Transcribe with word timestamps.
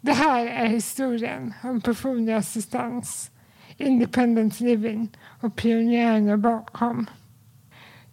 Det 0.00 0.12
här 0.12 0.46
är 0.46 0.66
historien 0.66 1.54
om 1.62 1.80
personlig 1.80 2.32
assistans, 2.32 3.30
independent 3.76 4.60
living 4.60 5.16
och 5.40 5.56
pionjärerna 5.56 6.36
bakom. 6.36 7.06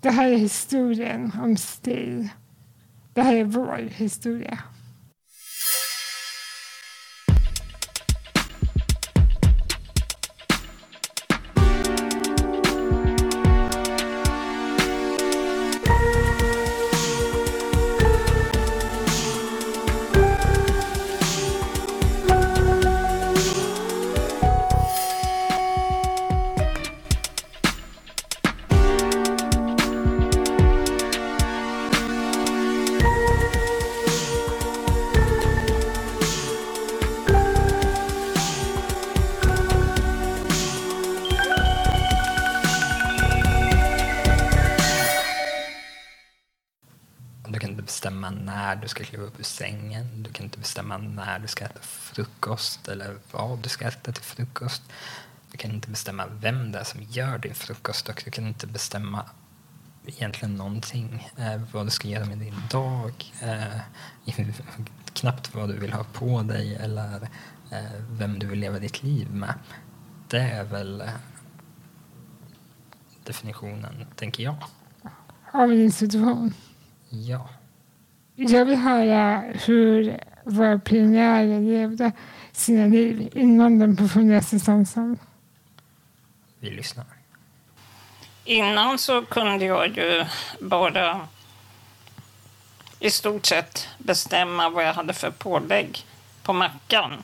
Det 0.02 0.10
här 0.10 0.30
är 0.30 0.38
historien 0.38 1.32
om 1.44 1.58
stil. 1.58 2.30
Det 3.14 3.22
här 3.22 3.36
är 3.36 3.44
vår 3.44 3.90
historia. 3.92 4.60
Du 48.86 48.90
ska 48.90 49.04
kliva 49.04 49.24
upp 49.24 49.40
ur 49.40 49.44
sängen. 49.44 50.24
Du 50.24 50.34
kan 50.34 50.44
inte 50.44 50.60
bestämma 50.60 50.98
när 50.98 51.40
du 51.40 51.48
ska 51.48 51.66
äta 51.66 51.80
frukost 51.82 52.88
eller 52.88 53.18
vad 53.32 53.60
du 53.60 53.70
ska 53.70 53.88
äta 53.88 54.12
till 54.12 54.24
frukost. 54.24 54.84
Du 55.52 55.58
kan 55.58 55.72
inte 55.72 55.90
bestämma 55.90 56.26
vem 56.26 56.72
det 56.72 56.80
är 56.80 56.84
som 56.84 57.04
gör 57.04 57.38
din 57.38 57.56
frukost 57.56 58.10
och 58.10 58.22
du 58.26 58.32
kan 58.32 58.48
inte 58.48 58.68
bestämma 58.68 59.26
egentligen 60.06 60.56
någonting. 60.56 61.32
Eh, 61.38 61.62
vad 61.72 61.86
du 61.86 61.90
ska 61.90 62.08
göra 62.08 62.26
med 62.26 62.38
din 62.38 62.62
dag. 62.72 63.34
Eh, 63.42 63.80
knappt 65.14 65.56
vad 65.56 65.70
du 65.70 65.78
vill 65.78 65.94
ha 65.94 66.04
på 66.04 66.42
dig 66.42 66.76
eller 66.76 67.30
eh, 67.72 68.02
vem 68.10 68.40
du 68.40 68.48
vill 68.48 68.60
leva 68.60 68.80
ditt 68.80 69.04
liv 69.04 69.32
med. 69.32 69.54
Det 70.28 70.40
är 70.40 70.64
väl 70.64 71.02
eh, 71.02 71.08
definitionen, 73.24 74.06
tänker 74.16 74.44
jag. 74.44 74.56
Av 75.52 75.72
en 75.72 75.82
institution. 75.82 76.54
Ja. 77.10 77.50
Jag 78.36 78.66
vill 78.66 78.76
höra 78.76 79.44
hur 79.66 80.20
våra 80.44 80.80
pionjärer 80.80 81.62
levde 81.62 82.12
sina 82.52 82.86
liv 82.88 83.30
innan 83.34 83.80
den 83.80 83.96
personliga 83.96 84.38
assistansen. 84.38 85.20
Vi 86.60 86.70
lyssnar. 86.72 87.06
Innan 88.44 88.98
så 88.98 89.26
kunde 89.26 89.66
jag 89.66 89.98
ju 89.98 90.26
bara 90.60 91.28
i 93.00 93.12
stort 93.12 93.46
sett 93.46 93.88
bestämma 93.98 94.70
vad 94.70 94.88
jag 94.88 94.94
hade 94.94 95.14
för 95.14 95.32
pålägg 95.32 96.06
på 96.44 96.54
mackan. 96.54 97.24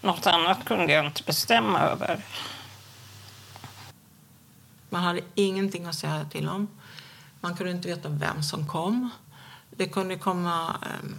Något 0.00 0.26
annat 0.26 0.64
kunde 0.64 0.92
jag 0.92 1.06
inte 1.06 1.22
bestämma 1.22 1.80
över. 1.80 2.24
Man 4.88 5.02
hade 5.02 5.20
ingenting 5.34 5.86
att 5.86 5.94
säga 5.94 6.24
till 6.24 6.48
om. 6.48 6.68
Man 7.40 7.56
kunde 7.56 7.72
inte 7.72 7.88
veta 7.88 8.08
vem 8.08 8.42
som 8.42 8.66
kom. 8.66 9.10
Det 9.80 9.88
kunde 9.88 10.16
komma 10.16 10.76
ehm, 10.82 11.14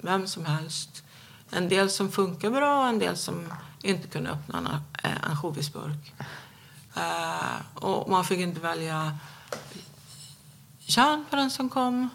vem 0.00 0.26
som 0.26 0.46
helst. 0.46 1.04
En 1.50 1.68
del 1.68 1.90
som 1.90 2.12
funkar 2.12 2.50
bra 2.50 2.82
och 2.82 2.88
en 2.88 2.98
del 2.98 3.16
som 3.16 3.52
inte 3.82 4.08
kunde 4.08 4.30
öppna 4.30 4.58
en 4.58 4.66
eh, 5.10 5.30
ansjovisburk. 5.30 6.14
Eh, 6.96 7.54
och 7.74 8.10
man 8.10 8.24
fick 8.24 8.38
inte 8.38 8.60
välja 8.60 9.18
kön 10.78 11.24
på 11.30 11.36
den 11.36 11.50
som 11.50 11.68
kom. 11.68 12.08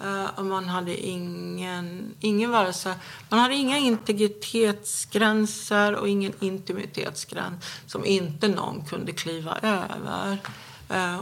Eh, 0.00 0.24
och 0.24 0.44
man 0.44 0.68
hade 0.68 1.06
ingen, 1.06 2.14
ingen 2.20 2.50
vare 2.50 2.96
man 3.28 3.38
hade 3.38 3.54
inga 3.54 3.78
integritetsgränser 3.78 5.94
och 5.94 6.08
ingen 6.08 6.32
intimitetsgräns 6.40 7.64
som 7.86 8.04
inte 8.04 8.48
någon 8.48 8.84
kunde 8.84 9.12
kliva 9.12 9.58
över. 9.58 10.38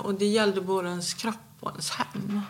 Och 0.02 0.14
det 0.14 0.26
gällde 0.26 0.60
både 0.60 0.88
ens 0.88 1.14
kropp 1.14 1.56
och 1.60 1.70
ens 1.70 1.90
hem. 1.90 2.42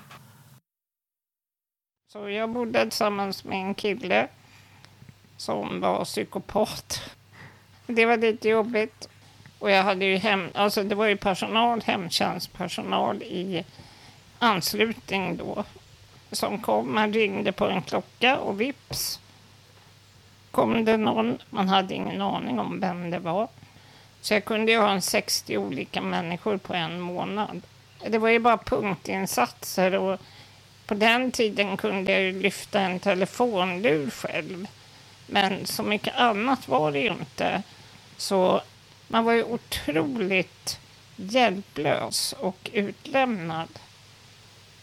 Så 2.15 2.31
jag 2.31 2.51
bodde 2.51 2.83
tillsammans 2.83 3.45
med 3.45 3.59
en 3.59 3.75
kille 3.75 4.29
som 5.37 5.81
var 5.81 6.05
psykopat. 6.05 7.01
Det 7.87 8.07
var 8.07 8.17
lite 8.17 8.49
jobbigt. 8.49 9.09
Och 9.59 9.71
jag 9.71 9.83
hade 9.83 10.05
ju 10.05 10.17
hem, 10.17 10.49
alltså 10.55 10.83
det 10.83 10.95
var 10.95 11.07
ju 11.07 11.17
personal, 11.17 11.83
hemtjänstpersonal 11.83 13.23
i 13.23 13.65
anslutning 14.39 15.37
då 15.37 15.65
som 16.33 16.63
kom. 16.63 16.95
Man 16.95 17.13
ringde 17.13 17.53
på 17.53 17.69
en 17.69 17.83
klocka 17.83 18.39
och 18.39 18.61
vips 18.61 19.21
kom 20.51 20.85
det 20.85 20.97
någon. 20.97 21.39
Man 21.51 21.69
hade 21.69 21.95
ingen 21.95 22.23
aning 22.23 22.59
om 22.59 22.81
vem 22.81 23.11
det 23.11 23.19
var. 23.19 23.49
Så 24.21 24.35
jag 24.35 24.45
kunde 24.45 24.73
ju 24.73 24.79
ha 24.79 24.91
en 24.91 25.03
60 25.03 25.59
olika 25.59 26.01
människor 26.01 26.57
på 26.57 26.75
en 26.75 27.01
månad. 27.01 27.63
Det 28.09 28.19
var 28.19 28.29
ju 28.29 28.39
bara 28.39 28.59
punktinsatser 28.59 29.95
och 29.95 30.21
på 30.87 30.95
den 30.95 31.33
tiden 31.33 31.77
kunde 31.77 32.13
jag 32.13 32.23
ju 32.23 32.41
lyfta 32.41 32.81
en 32.81 33.01
telefonlur 33.01 34.11
själv. 34.11 34.67
Men 35.27 35.67
så 35.67 35.83
mycket 35.83 36.17
annat 36.17 36.69
var 36.69 36.93
det 36.93 37.01
ju 37.01 37.09
inte. 37.09 37.63
Så 38.17 38.63
man 39.09 39.25
var 39.25 39.33
ju 39.33 39.43
otroligt 39.43 40.79
hjälplös 41.17 42.35
och 42.39 42.71
utlämnad. 42.73 43.69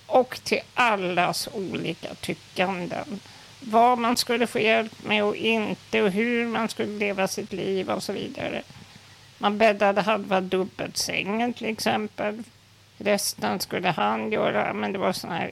Och 0.05 0.39
till 0.43 0.61
allas 0.73 1.49
olika 1.53 2.15
tyckanden. 2.15 3.19
Vad 3.59 3.97
man 3.97 4.17
skulle 4.17 4.47
få 4.47 4.59
hjälp 4.59 5.03
med 5.03 5.23
och 5.23 5.35
inte 5.35 6.01
och 6.01 6.11
hur 6.11 6.47
man 6.47 6.69
skulle 6.69 6.99
leva 6.99 7.27
sitt 7.27 7.53
liv 7.53 7.89
och 7.89 8.03
så 8.03 8.13
vidare. 8.13 8.61
Man 9.37 9.57
bäddade 9.57 10.01
halva 10.01 10.41
dubbelsängen 10.41 11.53
till 11.53 11.67
exempel. 11.67 12.43
Resten 12.97 13.59
skulle 13.59 13.89
han 13.89 14.31
göra, 14.31 14.73
men 14.73 14.91
det 14.91 14.99
var 14.99 15.13
såna 15.13 15.37
här 15.37 15.51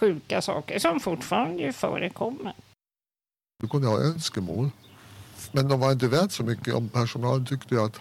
sjuka 0.00 0.42
saker 0.42 0.78
som 0.78 1.00
fortfarande 1.00 1.72
förekommer. 1.72 2.54
Du 3.60 3.68
kunde 3.68 3.88
ha 3.88 3.98
önskemål, 3.98 4.70
men 5.52 5.68
de 5.68 5.80
var 5.80 5.92
inte 5.92 6.08
värt 6.08 6.32
så 6.32 6.42
mycket 6.44 6.74
om 6.74 6.88
personalen 6.88 7.46
tyckte 7.46 7.82
att 7.82 7.96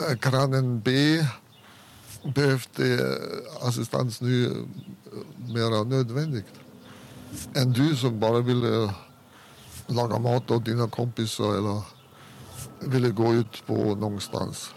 eh, 0.00 0.14
grannen 0.14 0.80
B 0.80 0.90
behövde 2.34 2.94
eh, 2.94 3.68
assistans 3.68 4.20
nu 4.20 4.46
eh, 4.46 4.52
mer 5.48 5.84
nödvändigt 5.84 6.46
än 7.54 7.72
du 7.72 7.96
som 7.96 8.20
bara 8.20 8.40
ville 8.40 8.94
laga 9.86 10.18
mat 10.18 10.50
åt 10.50 10.64
dina 10.64 10.88
kompisar 10.88 11.58
eller 11.58 11.82
ville 12.80 13.10
gå 13.10 13.34
ut 13.34 13.66
på 13.66 13.74
någonstans. 13.74 14.70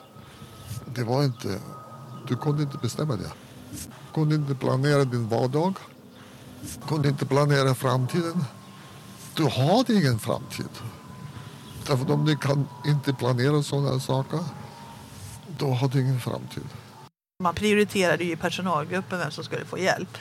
Det 0.85 1.03
var 1.03 1.23
inte... 1.23 1.59
Du 2.28 2.38
kunde 2.38 2.63
inte 2.63 2.78
bestämma 2.78 3.16
det. 3.16 3.31
Du 3.72 4.13
kunde 4.13 4.35
inte 4.35 4.55
planera 4.55 5.03
din 5.03 5.28
vardag. 5.28 5.73
Kunde 6.88 7.09
inte 7.09 7.25
planera 7.25 7.75
framtiden. 7.75 8.45
Du 9.35 9.44
har 9.44 9.91
ingen 9.91 10.19
framtid. 10.19 10.69
Därför 11.88 12.11
om 12.11 12.25
du 12.25 12.35
kan 12.35 12.67
inte 12.85 13.13
planera 13.13 13.63
sådana 13.63 13.99
saker, 13.99 14.39
då 15.57 15.72
har 15.72 15.88
du 15.88 16.01
ingen 16.01 16.19
framtid. 16.19 16.63
Man 17.44 17.55
prioriterade 17.55 18.23
ju 18.23 18.31
i 18.31 18.35
personalgruppen 18.35 19.19
vem 19.19 19.31
som 19.31 19.44
skulle 19.44 19.66
få 19.66 19.77
hjälp. 19.77 20.17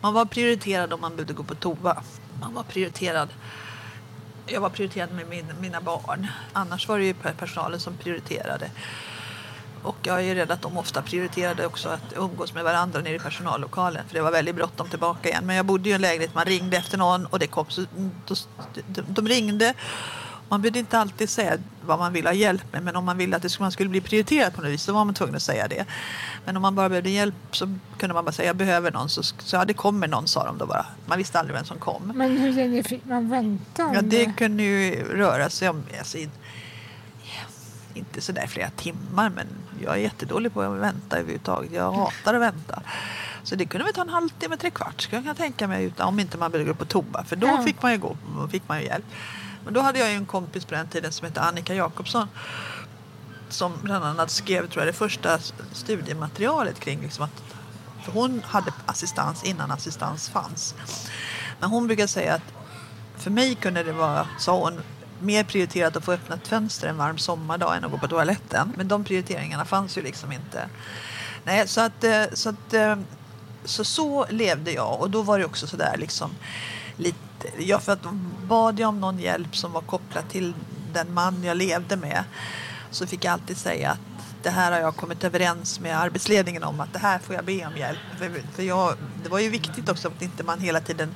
Man 0.00 0.14
var 0.14 0.24
prioriterad 0.24 0.92
om 0.92 1.00
man 1.00 1.16
behövde 1.16 1.32
gå 1.32 1.42
på 1.42 1.54
toa. 1.54 2.02
Man 2.40 2.54
var 2.54 2.62
prioriterad. 2.62 3.28
Jag 4.46 4.60
var 4.60 4.70
prioriterad 4.70 5.12
med 5.12 5.28
min, 5.28 5.46
mina 5.60 5.80
barn. 5.80 6.26
Annars 6.52 6.88
var 6.88 6.98
det 6.98 7.04
ju 7.04 7.14
personalen 7.14 7.80
som 7.80 7.96
prioriterade. 7.96 8.70
Och 9.82 9.96
jag 10.02 10.24
är 10.24 10.34
rädd 10.34 10.50
att 10.50 10.62
de 10.62 10.78
ofta 10.78 11.02
prioriterade 11.02 11.66
också 11.66 11.88
att 11.88 12.12
umgås 12.16 12.54
med 12.54 12.64
varandra 12.64 13.00
nere 13.00 13.14
i 13.14 13.18
personallokalen. 13.18 14.04
För 14.08 14.14
det 14.14 14.22
var 14.22 14.30
väldigt 14.30 14.54
bråttom 14.54 14.88
tillbaka 14.88 15.28
igen. 15.28 15.46
Men 15.46 15.56
jag 15.56 15.66
bodde 15.66 15.88
i 15.88 15.92
en 15.92 16.00
lägenhet, 16.00 16.34
man 16.34 16.44
ringde 16.44 16.76
efter 16.76 16.98
någon 16.98 17.26
och 17.26 17.38
det 17.38 17.46
kom 17.46 17.66
så, 17.68 17.84
de, 18.86 19.02
de 19.08 19.28
ringde. 19.28 19.74
Man 20.48 20.62
behövde 20.62 20.78
inte 20.78 20.98
alltid 20.98 21.30
säga 21.30 21.58
vad 21.86 21.98
man 21.98 22.12
ville 22.12 22.28
ha 22.28 22.34
hjälp 22.34 22.72
med 22.72 22.82
men 22.82 22.96
om 22.96 23.04
man 23.04 23.18
ville 23.18 23.36
att 23.36 23.42
det 23.42 23.48
skulle, 23.48 23.64
man 23.64 23.72
skulle 23.72 23.90
bli 23.90 24.00
prioriterad 24.00 24.54
på 24.54 24.62
något 24.62 24.70
vis 24.70 24.82
så 24.82 24.92
var 24.92 25.04
man 25.04 25.14
tvungen 25.14 25.34
att 25.34 25.42
säga 25.42 25.68
det. 25.68 25.84
Men 26.44 26.56
om 26.56 26.62
man 26.62 26.74
bara 26.74 26.88
behövde 26.88 27.10
hjälp 27.10 27.34
så 27.50 27.78
kunde 27.98 28.14
man 28.14 28.24
bara 28.24 28.32
säga 28.32 28.46
jag 28.46 28.56
behöver 28.56 28.90
någon 28.90 29.08
så, 29.08 29.22
så 29.22 29.56
ja, 29.56 29.64
det 29.64 29.74
kommer 29.74 30.08
någon 30.08 30.28
sa 30.28 30.44
de 30.44 30.58
då 30.58 30.66
bara. 30.66 30.86
Man 31.06 31.18
visste 31.18 31.38
aldrig 31.38 31.56
vem 31.56 31.64
som 31.64 31.78
kom. 31.78 32.12
Men 32.14 32.36
hur 32.36 32.52
länge 32.52 32.82
fick 32.82 33.04
man 33.04 33.30
vänta? 33.30 33.90
Ja, 33.94 34.02
det 34.02 34.32
kunde 34.36 34.62
ju 34.62 35.04
röra 35.04 35.50
sig 35.50 35.68
om, 35.68 35.82
alltså, 35.98 36.18
inte 37.98 38.20
sådär 38.20 38.46
flera 38.46 38.70
timmar 38.70 39.30
men 39.30 39.46
jag 39.82 39.94
är 39.94 39.98
jättedålig 39.98 40.54
på 40.54 40.62
att 40.62 40.78
vänta 40.78 41.18
överhuvudtaget. 41.18 41.72
Jag 41.72 41.92
hatar 41.92 42.34
att 42.34 42.40
vänta. 42.40 42.82
Så 43.42 43.54
det 43.54 43.66
kunde 43.66 43.84
väl 43.84 43.94
ta 43.94 44.02
en 44.02 44.08
halvtimme, 44.08 44.56
tre 44.56 44.70
kvart 44.70 45.00
skulle 45.00 45.16
jag 45.16 45.24
kunna 45.24 45.34
tänka 45.34 45.68
mig 45.68 45.84
utan, 45.84 46.08
om 46.08 46.20
inte 46.20 46.38
man 46.38 46.52
ville 46.52 46.64
gå 46.64 46.74
på 46.74 46.84
toa. 46.84 47.24
För 47.24 47.36
då 47.36 47.62
fick 47.62 47.82
man 47.82 47.92
ju 47.92 47.98
gå, 47.98 48.16
fick 48.50 48.68
man 48.68 48.80
ju 48.80 48.86
hjälp. 48.86 49.04
Men 49.64 49.74
då 49.74 49.80
hade 49.80 49.98
jag 49.98 50.12
en 50.12 50.26
kompis 50.26 50.64
på 50.64 50.74
den 50.74 50.88
tiden 50.88 51.12
som 51.12 51.26
hette 51.26 51.40
Annika 51.40 51.74
Jakobsson. 51.74 52.28
Som 53.48 53.72
bland 53.82 54.04
annat 54.04 54.30
skrev 54.30 54.68
tror 54.68 54.84
jag, 54.84 54.94
det 54.94 54.98
första 54.98 55.38
studiematerialet 55.72 56.80
kring 56.80 57.00
liksom 57.00 57.24
att 57.24 57.42
för 58.04 58.12
hon 58.12 58.42
hade 58.46 58.72
assistans 58.86 59.44
innan 59.44 59.70
assistans 59.70 60.28
fanns. 60.28 60.74
Men 61.60 61.70
hon 61.70 61.86
brukar 61.86 62.06
säga 62.06 62.34
att 62.34 62.54
för 63.16 63.30
mig 63.30 63.54
kunde 63.54 63.82
det 63.82 63.92
vara, 63.92 64.28
sa 64.38 64.64
hon, 64.64 64.80
mer 65.20 65.44
prioriterat 65.44 65.96
att 65.96 66.04
få 66.04 66.12
öppna 66.12 66.34
ett 66.34 66.48
fönster 66.48 66.88
en 66.88 66.96
varm 66.96 67.18
sommardag 67.18 67.76
än 67.76 67.84
att 67.84 67.90
gå 67.90 67.98
på 67.98 68.08
toaletten. 68.08 68.72
Men 68.76 68.88
de 68.88 69.04
prioriteringarna 69.04 69.64
fanns 69.64 69.98
ju 69.98 70.02
liksom 70.02 70.32
inte. 70.32 70.68
Nej, 71.44 71.68
så 71.68 71.80
att, 71.80 72.04
eh, 72.04 72.24
så, 72.32 72.48
att, 72.48 72.74
eh, 72.74 72.96
så, 73.64 73.84
så 73.84 74.26
levde 74.30 74.72
jag 74.72 75.00
och 75.00 75.10
då 75.10 75.22
var 75.22 75.38
det 75.38 75.44
också 75.44 75.66
sådär 75.66 75.96
liksom 75.98 76.30
lite, 76.96 77.48
ja 77.58 77.80
för 77.80 77.92
att 77.92 78.02
bad 78.42 78.80
jag 78.80 78.88
om 78.88 79.00
någon 79.00 79.18
hjälp 79.18 79.56
som 79.56 79.72
var 79.72 79.80
kopplad 79.80 80.28
till 80.28 80.54
den 80.92 81.14
man 81.14 81.44
jag 81.44 81.56
levde 81.56 81.96
med 81.96 82.24
så 82.90 83.06
fick 83.06 83.24
jag 83.24 83.32
alltid 83.32 83.56
säga 83.56 83.90
att 83.90 83.98
det 84.42 84.50
här 84.50 84.72
har 84.72 84.78
jag 84.78 84.96
kommit 84.96 85.24
överens 85.24 85.80
med 85.80 86.00
arbetsledningen 86.00 86.64
om 86.64 86.80
att 86.80 86.92
det 86.92 86.98
här 86.98 87.18
får 87.18 87.34
jag 87.34 87.44
be 87.44 87.66
om 87.66 87.76
hjälp. 87.76 87.98
För, 88.18 88.42
för 88.54 88.62
jag, 88.62 88.94
det 89.22 89.28
var 89.28 89.38
ju 89.38 89.48
viktigt 89.48 89.88
också 89.88 90.08
att 90.08 90.22
inte 90.22 90.44
man 90.44 90.60
hela 90.60 90.80
tiden 90.80 91.14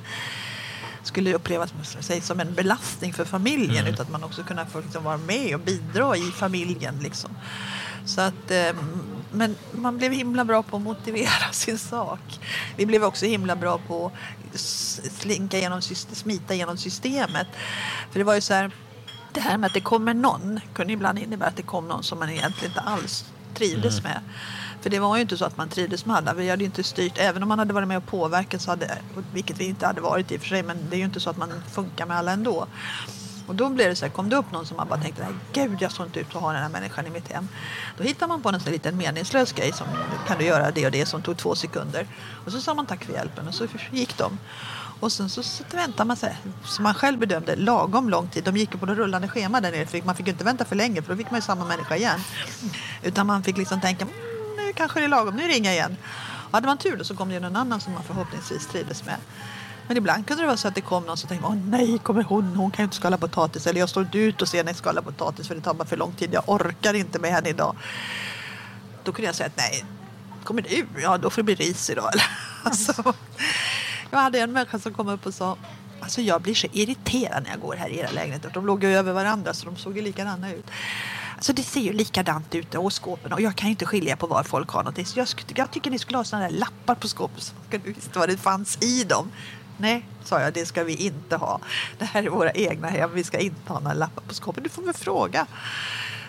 skulle 1.03 1.33
upplevas 1.33 1.73
sig 1.99 2.21
som 2.21 2.39
en 2.39 2.53
belastning 2.53 3.13
för 3.13 3.25
familjen 3.25 3.81
Mm. 3.81 3.93
utan 3.93 4.05
att 4.05 4.11
man 4.11 4.23
också 4.23 4.43
kunna 4.43 4.65
få 4.65 4.79
liksom 4.79 5.03
vara 5.03 5.17
med 5.17 5.55
och 5.55 5.59
bidra 5.61 6.17
i 6.17 6.21
familjen. 6.31 6.95
Liksom. 7.01 7.31
Så 8.05 8.21
att, 8.21 8.51
eh, 8.51 8.75
men 9.31 9.55
man 9.71 9.97
blev 9.97 10.11
himla 10.11 10.45
bra 10.45 10.63
på 10.63 10.75
att 10.77 10.81
motivera 10.81 11.51
sin 11.51 11.77
sak. 11.77 12.39
Vi 12.77 12.85
blev 12.85 13.03
också 13.03 13.25
himla 13.25 13.55
bra 13.55 13.77
på 13.87 14.11
att 14.53 14.59
slinka 15.19 15.59
genom, 15.59 15.81
smita 15.81 16.53
genom 16.55 16.77
systemet. 16.77 17.47
För 18.11 18.19
det 18.19 18.25
var 18.25 18.35
ju 18.35 18.41
så 18.41 18.53
här, 18.53 18.71
det 19.33 19.39
här 19.39 19.57
med 19.57 19.67
att 19.67 19.73
det 19.73 19.81
kommer 19.81 20.13
någon 20.13 20.59
kunde 20.73 20.93
ibland 20.93 21.19
innebära 21.19 21.49
att 21.49 21.55
det 21.55 21.63
kom 21.63 21.87
någon 21.87 22.03
som 22.03 22.19
man 22.19 22.29
egentligen 22.29 22.71
inte 22.71 22.81
alls 22.81 23.25
trivdes 23.53 24.03
med. 24.03 24.19
För 24.83 24.89
det 24.89 24.99
var 24.99 25.15
ju 25.15 25.21
inte 25.21 25.37
så 25.37 25.45
att 25.45 25.57
man 25.57 25.69
trivdes 25.69 26.05
med 26.05 26.15
alla. 26.15 26.33
Vi 26.33 26.49
hade 26.49 26.63
inte 26.63 26.83
styrt, 26.83 27.17
även 27.17 27.43
om 27.43 27.49
man 27.49 27.59
hade 27.59 27.73
varit 27.73 27.87
med 27.87 27.97
och 27.97 28.05
påverkat, 28.05 28.61
så 28.61 28.71
hade, 28.71 28.97
vilket 29.33 29.59
vi 29.59 29.65
inte 29.65 29.85
hade 29.85 30.01
varit 30.01 30.31
i 30.31 30.37
och 30.37 30.41
för 30.41 30.47
sig, 30.47 30.63
men 30.63 30.77
det 30.89 30.95
är 30.95 30.97
ju 30.97 31.05
inte 31.05 31.19
så 31.19 31.29
att 31.29 31.37
man 31.37 31.49
funkar 31.71 32.05
med 32.05 32.17
alla 32.17 32.31
ändå. 32.31 32.67
Och 33.47 33.55
då 33.55 33.69
blev 33.69 33.89
det 33.89 33.95
så 33.95 34.05
här, 34.05 34.11
kom 34.11 34.29
det 34.29 34.35
upp 34.35 34.51
någon 34.51 34.65
som 34.65 34.77
man 34.77 34.87
bara 34.87 34.99
tänkte, 34.99 35.23
nej 35.23 35.67
gud 35.67 35.81
jag 35.81 35.91
såg 35.91 36.05
inte 36.05 36.19
ut 36.19 36.35
att 36.35 36.41
ha 36.41 36.53
den 36.53 36.61
här 36.61 36.69
människan 36.69 37.07
i 37.07 37.09
mitt 37.09 37.31
hem. 37.31 37.47
Då 37.97 38.03
hittar 38.03 38.27
man 38.27 38.41
på 38.41 38.49
en 38.49 38.59
sån 38.59 38.71
liten 38.71 38.97
meningslös 38.97 39.53
grej 39.53 39.73
som 39.73 39.87
kan 40.27 40.37
du 40.37 40.45
göra 40.45 40.71
det 40.71 40.85
och 40.85 40.91
det 40.91 41.05
som 41.05 41.21
tog 41.21 41.37
två 41.37 41.55
sekunder. 41.55 42.07
Och 42.45 42.51
så 42.51 42.61
sa 42.61 42.73
man 42.73 42.85
tack 42.85 43.03
för 43.03 43.13
hjälpen 43.13 43.47
och 43.47 43.53
så 43.53 43.67
gick 43.91 44.17
de. 44.17 44.37
Och 44.99 45.11
sen 45.11 45.29
så, 45.29 45.43
så 45.43 45.63
väntar 45.71 46.05
man 46.05 46.17
sig, 46.17 46.37
som 46.65 46.83
man 46.83 46.93
själv 46.93 47.19
bedömde, 47.19 47.55
lagom 47.55 48.09
lång 48.09 48.27
tid. 48.27 48.43
De 48.43 48.57
gick 48.57 48.73
ju 48.73 48.79
på 48.79 48.85
det 48.85 48.95
rullande 48.95 49.27
schema 49.27 49.61
där 49.61 49.71
nere, 49.71 49.85
för 49.85 50.01
man 50.01 50.15
fick 50.15 50.27
ju 50.27 50.31
inte 50.31 50.43
vänta 50.43 50.65
för 50.65 50.75
länge 50.75 51.01
för 51.01 51.13
då 51.13 51.17
fick 51.17 51.31
man 51.31 51.37
ju 51.37 51.41
samma 51.41 51.65
människa 51.65 51.95
igen. 51.95 52.19
Utan 53.03 53.27
man 53.27 53.43
fick 53.43 53.57
liksom 53.57 53.81
tänka, 53.81 54.05
mm, 54.05 54.15
nu 54.73 54.77
kanske 54.77 54.99
det 54.99 55.05
är 55.05 55.09
lagom, 55.09 55.35
nu 55.35 55.47
ringer 55.47 55.69
jag 55.69 55.73
igen. 55.73 55.97
Och 56.47 56.51
hade 56.51 56.67
man 56.67 56.77
tur 56.77 56.97
då 56.97 57.03
så 57.03 57.15
kom 57.15 57.29
det 57.29 57.39
någon 57.39 57.55
annan 57.55 57.81
som 57.81 57.93
man 57.93 58.03
förhoppningsvis 58.03 58.67
trivdes 58.67 59.05
med. 59.05 59.17
Men 59.87 59.97
ibland 59.97 60.27
kunde 60.27 60.43
det 60.43 60.47
vara 60.47 60.57
så 60.57 60.67
att 60.67 60.75
det 60.75 60.81
kom 60.81 61.03
någon 61.03 61.17
som 61.17 61.29
tänkte, 61.29 61.47
åh 61.47 61.55
nej, 61.55 61.99
kommer 61.99 62.23
hon, 62.23 62.55
hon 62.55 62.71
kan 62.71 62.83
ju 62.83 62.85
inte 62.85 62.95
skala 62.95 63.17
potatis. 63.17 63.67
Eller 63.67 63.79
jag 63.79 63.89
står 63.89 64.03
inte 64.03 64.17
ut 64.17 64.41
och 64.41 64.47
ser 64.47 64.57
henne 64.57 64.73
skala 64.73 65.01
potatis 65.01 65.47
för 65.47 65.55
det 65.55 65.61
tar 65.61 65.73
bara 65.73 65.87
för 65.87 65.97
lång 65.97 66.11
tid, 66.11 66.29
jag 66.33 66.43
orkar 66.47 66.93
inte 66.93 67.19
med 67.19 67.31
henne 67.31 67.49
idag. 67.49 67.75
Då 69.03 69.11
kunde 69.11 69.27
jag 69.27 69.35
säga 69.35 69.47
att 69.47 69.57
nej, 69.57 69.85
kommer 70.43 70.61
du? 70.61 70.87
Ja, 71.01 71.17
då 71.17 71.29
får 71.29 71.41
det 71.41 71.43
bli 71.43 71.55
ris 71.55 71.89
idag. 71.89 72.13
Eller? 72.13 72.25
Alltså, 72.65 73.13
jag 74.11 74.19
hade 74.19 74.39
en 74.39 74.51
människa 74.51 74.79
som 74.79 74.93
kom 74.93 75.09
upp 75.09 75.25
och 75.25 75.33
sa 75.33 75.57
Alltså 76.03 76.21
jag 76.21 76.41
blir 76.41 76.55
så 76.55 76.67
irriterad 76.71 77.43
när 77.43 77.49
jag 77.49 77.59
går 77.59 77.75
här 77.75 77.89
i 77.89 77.99
era 77.99 78.11
lägenheter. 78.11 78.51
De 78.53 78.65
låg 78.65 78.83
ju 78.83 78.97
över 78.97 79.13
varandra 79.13 79.53
så 79.53 79.65
de 79.65 79.75
såg 79.75 79.97
ju 79.97 80.03
likadana 80.03 80.53
ut. 80.53 80.65
Alltså 81.43 81.53
det 81.53 81.63
ser 81.63 81.81
ju 81.81 81.93
likadant 81.93 82.55
ut 82.55 82.75
och 82.75 83.03
skåpen 83.03 83.33
och 83.33 83.41
jag 83.41 83.55
kan 83.55 83.67
ju 83.67 83.71
inte 83.71 83.85
skilja 83.85 84.15
på 84.15 84.27
var 84.27 84.43
folk 84.43 84.69
har 84.69 84.83
någonting. 84.83 85.05
Så 85.05 85.19
jag, 85.19 85.27
jag 85.55 85.71
tycker 85.71 85.91
ni 85.91 85.99
skulle 85.99 86.17
ha 86.17 86.23
sådana 86.23 86.49
där 86.49 86.55
lappar 86.57 86.95
på 86.95 87.07
skåpet 87.07 87.43
så 87.43 87.53
man 87.55 87.63
kunde 87.69 87.87
visste 87.87 88.19
vad 88.19 88.29
det 88.29 88.37
fanns 88.37 88.83
i 88.83 89.03
dem. 89.03 89.31
Nej, 89.77 90.05
sa 90.23 90.41
jag, 90.41 90.53
det 90.53 90.65
ska 90.65 90.83
vi 90.83 90.95
inte 90.95 91.35
ha. 91.35 91.59
Det 91.99 92.05
här 92.05 92.23
är 92.23 92.29
våra 92.29 92.51
egna 92.51 92.87
hem, 92.87 93.09
vi 93.13 93.23
ska 93.23 93.39
inte 93.39 93.73
ha 93.73 93.79
några 93.79 93.93
lappar 93.93 94.21
på 94.21 94.33
skåpet. 94.33 94.63
Du 94.63 94.69
får 94.69 94.81
väl 94.81 94.93
fråga. 94.93 95.45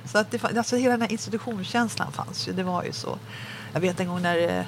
Så 0.04 0.18
att 0.18 0.30
det, 0.30 0.44
alltså 0.44 0.76
hela 0.76 0.90
den 0.90 1.02
här 1.02 1.12
institutionskänslan 1.12 2.12
fanns 2.12 2.48
ju. 2.48 2.52
Det 2.52 2.62
var 2.62 2.84
ju 2.84 2.92
så. 2.92 3.18
Jag 3.72 3.80
vet 3.80 4.00
en 4.00 4.08
gång 4.08 4.22
när 4.22 4.58
eh, 4.58 4.64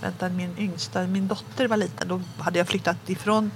vänta, 0.00 0.28
min 0.28 0.58
yngsta, 0.58 1.06
min 1.06 1.28
dotter 1.28 1.68
var 1.68 1.76
liten, 1.76 2.08
då 2.08 2.20
hade 2.38 2.58
jag 2.58 2.68
flyttat 2.68 3.10
ifrån 3.10 3.50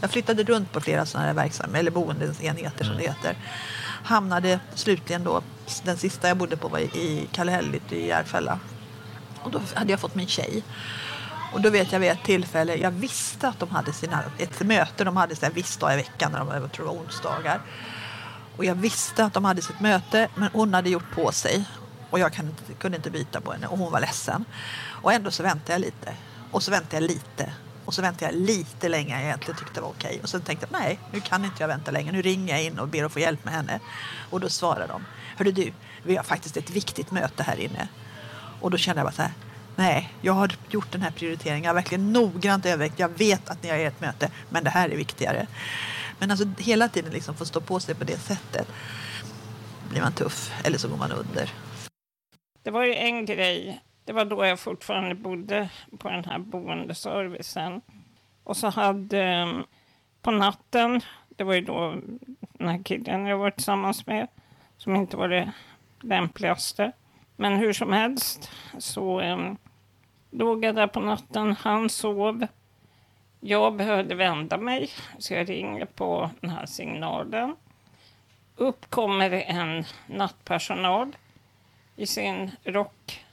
jag 0.00 0.10
flyttade 0.10 0.42
runt 0.42 0.72
på 0.72 0.80
flera 0.80 1.06
sådana 1.06 1.26
här 1.26 1.34
verksam, 1.34 1.74
eller 1.74 1.90
boendesenheter 1.90 2.84
som 2.84 2.96
det 2.96 3.02
heter. 3.02 3.36
Hamnade 4.04 4.60
slutligen 4.74 5.24
då, 5.24 5.42
den 5.84 5.96
sista 5.96 6.28
jag 6.28 6.36
bodde 6.36 6.56
på 6.56 6.68
var 6.68 6.78
i- 6.78 6.82
i 6.94 7.28
i 7.90 8.06
Järfälla. 8.08 8.58
Och 9.42 9.50
då 9.50 9.60
hade 9.74 9.90
jag 9.90 10.00
fått 10.00 10.14
min 10.14 10.26
tjej. 10.26 10.62
Och 11.52 11.60
då 11.60 11.70
vet 11.70 11.92
jag 11.92 12.00
vid 12.00 12.10
ett 12.10 12.24
tillfälle, 12.24 12.74
jag 12.76 12.90
visste 12.90 13.48
att 13.48 13.58
de 13.60 13.70
hade 13.70 13.92
sina, 13.92 14.22
ett 14.38 14.60
möte, 14.62 15.04
de 15.04 15.16
hade 15.16 15.34
en 15.46 15.52
viss 15.52 15.76
dag 15.76 15.92
i 15.94 15.96
veckan, 15.96 16.32
när 16.32 16.38
de, 16.38 16.48
jag 16.48 16.72
tror 16.72 16.86
det 16.86 16.92
var 16.92 16.98
onsdagar. 17.00 17.60
Och 18.56 18.64
jag 18.64 18.74
visste 18.74 19.24
att 19.24 19.34
de 19.34 19.44
hade 19.44 19.62
sitt 19.62 19.80
möte, 19.80 20.28
men 20.34 20.48
hon 20.52 20.74
hade 20.74 20.90
gjort 20.90 21.10
på 21.14 21.32
sig. 21.32 21.64
Och 22.10 22.18
jag 22.18 22.32
kunde 22.78 22.96
inte 22.96 23.10
byta 23.10 23.40
på 23.40 23.52
henne 23.52 23.66
och 23.66 23.78
hon 23.78 23.92
var 23.92 24.00
ledsen. 24.00 24.44
Och 25.02 25.12
ändå 25.12 25.30
så 25.30 25.42
väntade 25.42 25.72
jag 25.72 25.80
lite. 25.80 26.14
Och 26.50 26.62
så 26.62 26.70
väntade 26.70 26.96
jag 26.96 27.02
lite. 27.02 27.52
Och 27.88 27.94
så 27.94 28.02
väntade 28.02 28.32
jag 28.32 28.40
lite 28.40 28.88
längre 28.88 29.12
än 29.12 29.20
jag 29.20 29.26
egentligen 29.28 29.58
tyckte 29.58 29.80
var 29.80 29.88
okej. 29.88 30.20
Och 30.22 30.28
sen 30.28 30.42
tänkte 30.42 30.66
jag, 30.70 30.80
nej, 30.80 30.98
nu 31.12 31.20
kan 31.20 31.44
inte 31.44 31.62
jag 31.62 31.68
vänta 31.68 31.90
längre. 31.90 32.12
Nu 32.12 32.22
ringer 32.22 32.54
jag 32.54 32.64
in 32.64 32.78
och 32.78 32.88
ber 32.88 33.04
att 33.04 33.12
få 33.12 33.20
hjälp 33.20 33.44
med 33.44 33.54
henne. 33.54 33.80
Och 34.30 34.40
då 34.40 34.48
svarar 34.48 34.88
de, 34.88 35.04
hörru 35.36 35.52
du, 35.52 35.72
vi 36.02 36.16
har 36.16 36.24
faktiskt 36.24 36.56
ett 36.56 36.70
viktigt 36.70 37.10
möte 37.10 37.42
här 37.42 37.56
inne. 37.56 37.88
Och 38.60 38.70
då 38.70 38.76
kände 38.76 39.00
jag 39.00 39.06
bara 39.06 39.12
så 39.12 39.22
här, 39.22 39.32
nej, 39.76 40.12
jag 40.20 40.32
har 40.32 40.56
gjort 40.70 40.92
den 40.92 41.02
här 41.02 41.10
prioriteringen. 41.10 41.64
Jag 41.64 41.70
har 41.70 41.74
verkligen 41.74 42.12
noggrant 42.12 42.66
övervägt. 42.66 42.98
Jag 42.98 43.18
vet 43.18 43.50
att 43.50 43.62
ni 43.62 43.68
har 43.68 43.78
ert 43.78 44.00
möte, 44.00 44.30
men 44.48 44.64
det 44.64 44.70
här 44.70 44.88
är 44.88 44.96
viktigare. 44.96 45.46
Men 46.18 46.30
alltså 46.30 46.46
hela 46.58 46.88
tiden 46.88 47.12
liksom 47.12 47.36
få 47.36 47.44
stå 47.44 47.60
på 47.60 47.80
sig 47.80 47.94
på 47.94 48.04
det 48.04 48.18
sättet 48.18 48.68
blir 49.90 50.00
man 50.00 50.12
tuff 50.12 50.52
eller 50.64 50.78
så 50.78 50.88
går 50.88 50.96
man 50.96 51.12
under. 51.12 51.52
Det 52.62 52.70
var 52.70 52.84
ju 52.84 52.94
en 52.94 53.26
grej. 53.26 53.80
Det 54.08 54.14
var 54.14 54.24
då 54.24 54.44
jag 54.44 54.60
fortfarande 54.60 55.14
bodde 55.14 55.70
på 55.98 56.08
den 56.08 56.24
här 56.24 56.38
boendeservicen. 56.38 57.80
Och 58.44 58.56
så 58.56 58.68
hade 58.68 59.22
mm, 59.22 59.64
på 60.22 60.30
natten, 60.30 61.00
det 61.28 61.44
var 61.44 61.54
ju 61.54 61.60
då 61.60 61.94
den 62.40 62.68
här 62.68 62.82
killen 62.84 63.26
jag 63.26 63.38
var 63.38 63.50
tillsammans 63.50 64.06
med, 64.06 64.28
som 64.76 64.96
inte 64.96 65.16
var 65.16 65.28
det 65.28 65.52
lämpligaste. 66.00 66.92
Men 67.36 67.56
hur 67.56 67.72
som 67.72 67.92
helst 67.92 68.50
så 68.78 69.20
um, 69.20 69.56
låg 70.30 70.64
jag 70.64 70.74
där 70.74 70.86
på 70.86 71.00
natten, 71.00 71.56
han 71.60 71.88
sov. 71.88 72.46
Jag 73.40 73.76
behövde 73.76 74.14
vända 74.14 74.56
mig, 74.56 74.90
så 75.18 75.34
jag 75.34 75.48
ringer 75.48 75.84
på 75.84 76.30
den 76.40 76.50
här 76.50 76.66
signalen. 76.66 77.56
Upp 78.56 78.90
kommer 78.90 79.30
en 79.30 79.84
nattpersonal 80.06 81.16
i 81.96 82.06
sin 82.06 82.50
rock, 82.64 83.24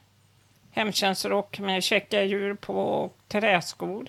hemtjänstrock 0.75 1.59
med 1.59 1.83
käcka 1.83 2.23
djur 2.23 2.53
på 2.53 2.79
och 2.79 3.17
träskor. 3.27 4.07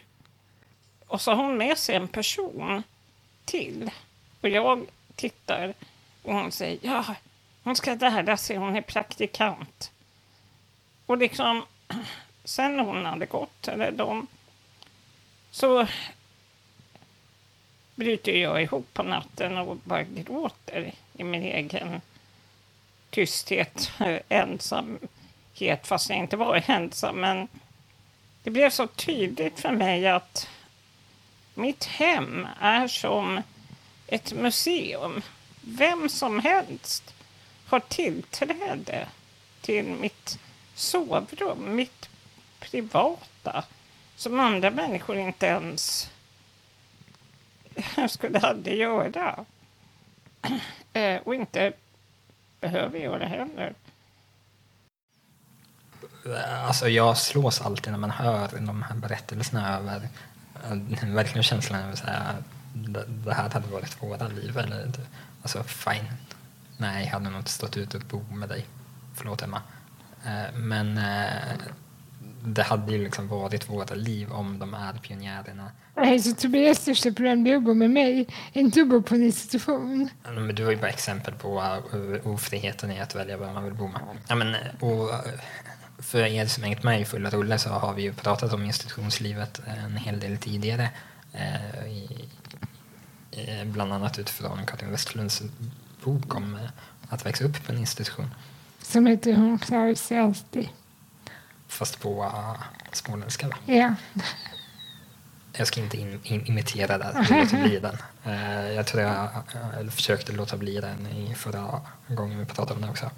Och 1.07 1.21
så 1.21 1.31
har 1.31 1.45
hon 1.45 1.57
med 1.57 1.79
sig 1.79 1.97
en 1.97 2.09
person 2.09 2.83
till. 3.45 3.91
Och 4.41 4.49
jag 4.49 4.87
tittar 5.15 5.75
och 6.23 6.35
hon 6.35 6.53
säger 6.53 6.79
ja, 6.83 7.15
hon 7.63 7.77
ska 7.77 7.95
lära 7.95 8.37
sig, 8.37 8.57
hon 8.57 8.77
är 8.77 8.81
praktikant. 8.81 9.91
Och 11.07 11.19
liksom, 11.19 11.65
sen 12.45 12.79
hon 12.79 13.07
hade 13.07 13.27
gått, 13.27 13.69
eller 13.69 13.91
de, 13.93 14.27
så 15.51 15.87
bryter 17.95 18.33
jag 18.33 18.63
ihop 18.63 18.95
på 18.95 19.03
natten 19.03 19.59
och 19.59 19.77
bara 19.77 20.03
gråter 20.03 20.93
i 21.13 21.25
min 21.25 21.43
egen 21.43 22.01
tysthet, 23.11 23.91
ensam 24.29 24.99
ensamhet, 25.57 25.87
fast 25.87 26.11
jag 26.11 26.19
inte 26.19 26.37
var 26.37 26.63
ensam. 26.67 27.21
Men 27.21 27.49
det 28.43 28.51
blev 28.51 28.71
så 28.71 28.87
tydligt 28.87 29.61
för 29.61 29.73
mig 29.73 30.07
att 30.07 30.49
mitt 31.55 31.85
hem 31.85 32.47
är 32.61 32.89
som 32.89 33.43
ett 34.07 34.33
museum. 34.33 35.23
Vem 35.61 36.09
som 36.09 36.41
helst 36.41 37.15
har 37.69 37.81
tillträde 37.81 39.09
till 39.61 39.85
mitt 39.85 40.39
sovrum, 40.75 41.77
mitt 41.77 42.09
privata, 42.61 43.65
som 44.17 44.41
andra 44.41 44.71
människor 44.71 45.17
inte 45.17 45.47
ens 45.47 46.11
skulle 48.09 48.39
aldrig 48.39 48.79
göra. 48.79 49.45
Eh, 50.93 51.21
och 51.25 51.35
inte 51.35 51.73
behöver 52.61 52.99
göra 52.99 53.27
heller. 53.27 53.75
Alltså 56.66 56.88
jag 56.88 57.16
slås 57.16 57.61
alltid 57.61 57.92
när 57.92 57.99
man 58.00 58.11
hör 58.11 58.49
de 58.59 58.83
här 58.83 58.97
berättelserna 58.97 59.78
över 59.78 60.09
eh, 60.64 61.09
verkligen 61.09 61.42
känslan 61.42 61.85
av 61.85 61.90
att 61.92 61.99
säga 61.99 62.35
det 63.06 63.35
här 63.35 63.50
hade 63.50 63.68
varit 63.68 64.02
våra 64.02 64.28
liv. 64.28 64.59
Eller, 64.59 64.90
alltså 65.42 65.62
fine. 65.62 66.06
Nej, 66.76 67.04
jag 67.04 67.12
hade 67.12 67.30
nog 67.30 67.40
inte 67.40 67.50
stått 67.50 67.76
ut 67.76 67.95
och 67.95 68.00
bo 68.00 68.23
med 68.35 68.49
dig. 68.49 68.66
Förlåt 69.14 69.42
Emma. 69.42 69.62
Eh, 70.25 70.54
Men 70.54 70.99
eh, 70.99 71.59
det 72.45 72.62
hade 72.62 72.92
ju 72.92 73.04
liksom 73.04 73.28
varit 73.28 73.71
våra 73.71 73.95
liv 73.95 74.33
om 74.33 74.59
de 74.59 74.75
här 74.75 74.92
pionjärerna. 74.92 75.71
Nej, 75.95 76.18
Så 76.21 76.35
Tobias 76.35 76.78
största 76.78 77.12
problem 77.12 77.45
det 77.45 77.52
är 77.52 77.56
att 77.56 77.62
bo 77.62 77.75
med 77.75 77.90
mig, 77.90 78.28
inte 78.52 78.80
att 78.80 78.88
bo 78.88 79.02
på 79.02 79.14
en 79.14 79.23
institution. 79.23 80.09
Men 80.25 80.54
du 80.54 80.64
har 80.64 80.71
ju 80.71 80.76
bara 80.76 80.90
exempel 80.90 81.35
på 81.35 81.78
ofriheten 82.25 82.90
i 82.90 83.00
att 83.00 83.14
välja 83.14 83.37
vem 83.37 83.54
man 83.54 83.64
vill 83.64 83.75
bo 83.75 83.87
med. 83.88 84.00
Ja, 84.28 84.35
men, 84.35 84.56
och, 84.80 85.11
för 85.99 86.19
er 86.19 86.47
som 86.47 86.62
hängt 86.62 86.83
med 86.83 87.00
i 87.00 87.05
Fulla 87.05 87.31
rulle 87.31 87.59
så 87.59 87.71
har 87.71 87.95
vi 87.95 88.03
ju 88.03 88.12
pratat 88.12 88.53
om 88.53 88.65
institutionslivet 88.65 89.61
en 89.67 89.97
hel 89.97 90.21
del 90.21 90.38
tidigare. 90.38 90.91
eh, 91.33 91.87
i, 91.87 92.29
i, 93.31 93.65
bland 93.65 93.93
annat 93.93 94.19
utifrån 94.19 94.67
Karin 94.67 94.91
Westlunds 94.91 95.43
bok 96.05 96.35
om 96.35 96.55
eh, 96.55 96.71
att 97.09 97.26
växa 97.26 97.45
upp 97.45 97.67
på 97.67 97.73
en 97.73 97.79
institution. 97.79 98.35
Som 98.83 99.07
heter 99.07 99.35
Hon 99.35 99.59
klarar 99.59 99.95
sig 99.95 100.19
alltid. 100.19 100.69
Fast 101.69 102.00
på 102.00 102.25
uh, 102.25 102.62
småländska. 102.93 103.49
va? 103.49 103.57
Ja. 103.67 103.95
Jag 105.53 105.67
ska 105.67 105.81
inte 105.81 105.97
in, 105.97 106.21
in, 106.23 106.47
imitera 106.47 106.99
den, 106.99 107.25
låta 107.31 107.57
bli 107.57 107.79
den. 107.79 107.97
Eh, 108.25 108.73
jag 108.73 108.87
tror 108.87 109.03
jag, 109.03 109.29
jag 109.76 109.93
försökte 109.93 110.33
låta 110.33 110.57
bli 110.57 110.81
den 110.81 111.07
i 111.07 111.35
förra 111.35 111.81
gången 112.09 112.38
vi 112.38 112.45
pratade 112.45 112.75
om 112.75 112.81
den 112.81 112.91
också. 112.91 113.11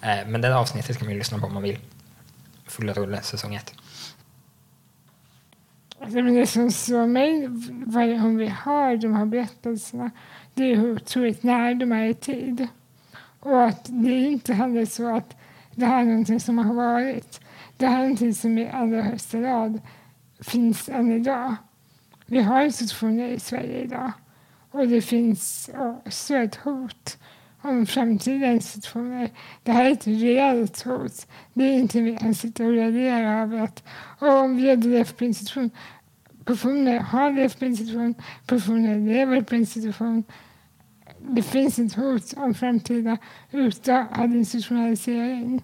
Eh, 0.00 0.26
men 0.26 0.40
det 0.40 0.56
avsnittet 0.56 0.98
kan 0.98 1.06
man 1.06 1.12
ju 1.12 1.18
lyssna 1.18 1.38
på 1.38 1.46
om 1.46 1.54
man 1.54 1.62
vill. 1.62 1.78
Fulla 2.64 2.92
rulle, 2.92 3.22
säsong 3.22 3.54
ett. 3.54 3.74
Alltså, 6.00 6.22
men 6.22 6.34
det 6.34 6.46
som 6.46 6.70
slår 6.70 7.06
mig 7.06 7.46
varje 7.86 8.18
gång 8.18 8.36
vi 8.36 8.46
hör 8.46 8.96
de 8.96 9.14
här 9.14 9.26
berättelserna 9.26 10.10
det 10.54 10.72
är 10.72 10.76
hur 10.76 10.92
otroligt 10.92 11.42
nära 11.42 11.74
de 11.74 11.92
är 11.92 12.04
i 12.04 12.14
tid. 12.14 12.68
Och 13.40 13.64
att 13.64 13.84
det 13.84 14.10
är 14.10 14.26
inte 14.26 14.54
heller 14.54 14.84
så 14.84 15.16
att 15.16 15.36
det 15.74 15.86
här 15.86 16.00
är 16.00 16.04
någonting 16.04 16.40
som 16.40 16.58
har 16.58 16.74
varit. 16.74 17.40
Det 17.76 17.86
här 17.86 17.98
är 17.98 18.02
någonting 18.02 18.34
som 18.34 18.58
i 18.58 18.68
allra 18.68 19.02
högsta 19.02 19.40
grad 19.40 19.80
finns 20.40 20.88
än 20.88 21.12
idag. 21.12 21.56
Vi 22.26 22.42
har 22.42 22.62
institutioner 22.62 23.28
i 23.28 23.40
Sverige 23.40 23.82
idag 23.82 24.12
och 24.70 24.88
det 24.88 25.02
finns 25.02 25.70
också 26.04 26.34
ett 26.34 26.54
hot 26.54 27.18
om 27.64 27.86
framtida 27.86 28.46
institutioner. 28.46 29.30
Det 29.62 29.72
här 29.72 29.84
är 29.84 29.90
ett 29.90 30.06
reellt 30.06 30.82
hot. 30.82 31.26
Det 31.54 31.64
är 31.64 31.72
inte 31.72 32.00
vi 32.00 32.16
kan 32.16 32.34
sitta 32.34 32.64
och 32.64 32.72
reagera 32.72 33.42
över 33.42 33.58
att 33.58 33.82
om 34.18 34.56
vi 34.56 34.70
hade 34.70 34.88
levt 34.88 35.16
på 35.16 35.24
institution 35.24 35.70
personer 36.44 37.00
har 37.00 37.32
levt 37.32 37.58
på 37.58 37.64
institution, 37.64 38.14
personer 38.46 38.98
lever 38.98 39.42
på 39.42 39.54
institution. 39.54 40.24
Det 41.18 41.42
finns 41.42 41.78
ett 41.78 41.94
hot 41.94 42.32
om 42.36 42.54
framtida 42.54 43.16
all 44.10 44.34
institutionalisering. 44.34 45.62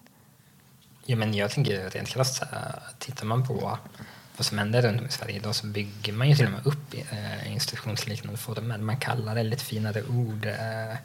Ja, 1.05 1.15
men 1.15 1.33
jag 1.33 1.51
tänker 1.51 1.89
rent 1.89 2.07
krasst, 2.07 2.35
så 2.35 2.45
här, 2.45 2.79
tittar 2.99 3.25
man 3.25 3.47
på 3.47 3.77
vad 4.37 4.45
som 4.45 4.57
händer 4.57 4.81
runt 4.81 5.01
om 5.01 5.07
i 5.07 5.11
Sverige 5.11 5.35
idag 5.35 5.55
så 5.55 5.67
bygger 5.67 6.13
man 6.13 6.29
ju 6.29 6.35
till 6.35 6.45
och 6.45 6.51
med 6.51 6.67
upp 6.67 6.93
eh, 6.93 7.53
institutionsliknande 7.53 8.37
former. 8.37 8.77
Man 8.77 8.97
kallar 8.97 9.35
det 9.35 9.43
lite 9.43 9.65
finare 9.65 10.03
ord 10.03 10.45
eh, 10.45 10.97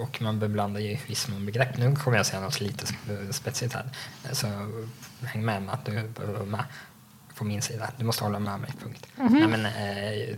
och 0.00 0.22
man 0.22 0.38
beblandar 0.38 0.80
ju 0.80 0.90
i 0.90 1.00
viss 1.06 1.28
mån 1.28 1.46
begrepp. 1.46 1.76
Nu 1.76 1.96
kommer 1.96 2.16
jag 2.16 2.26
säga 2.26 2.40
något 2.40 2.60
lite 2.60 2.84
sp- 2.86 3.32
spetsigt 3.32 3.74
här, 3.74 3.84
så 4.32 4.46
häng 5.26 5.44
med 5.44 5.62
mig 5.62 5.74
att 5.74 5.84
du 5.84 5.92
med 6.46 6.64
på 7.34 7.44
min 7.44 7.62
sida. 7.62 7.90
Du 7.98 8.04
måste 8.04 8.24
hålla 8.24 8.38
med 8.38 8.60
mig, 8.60 8.70
punkt. 8.82 9.06
Nej, 9.16 9.46
men, 9.48 9.66
eh, 9.66 10.36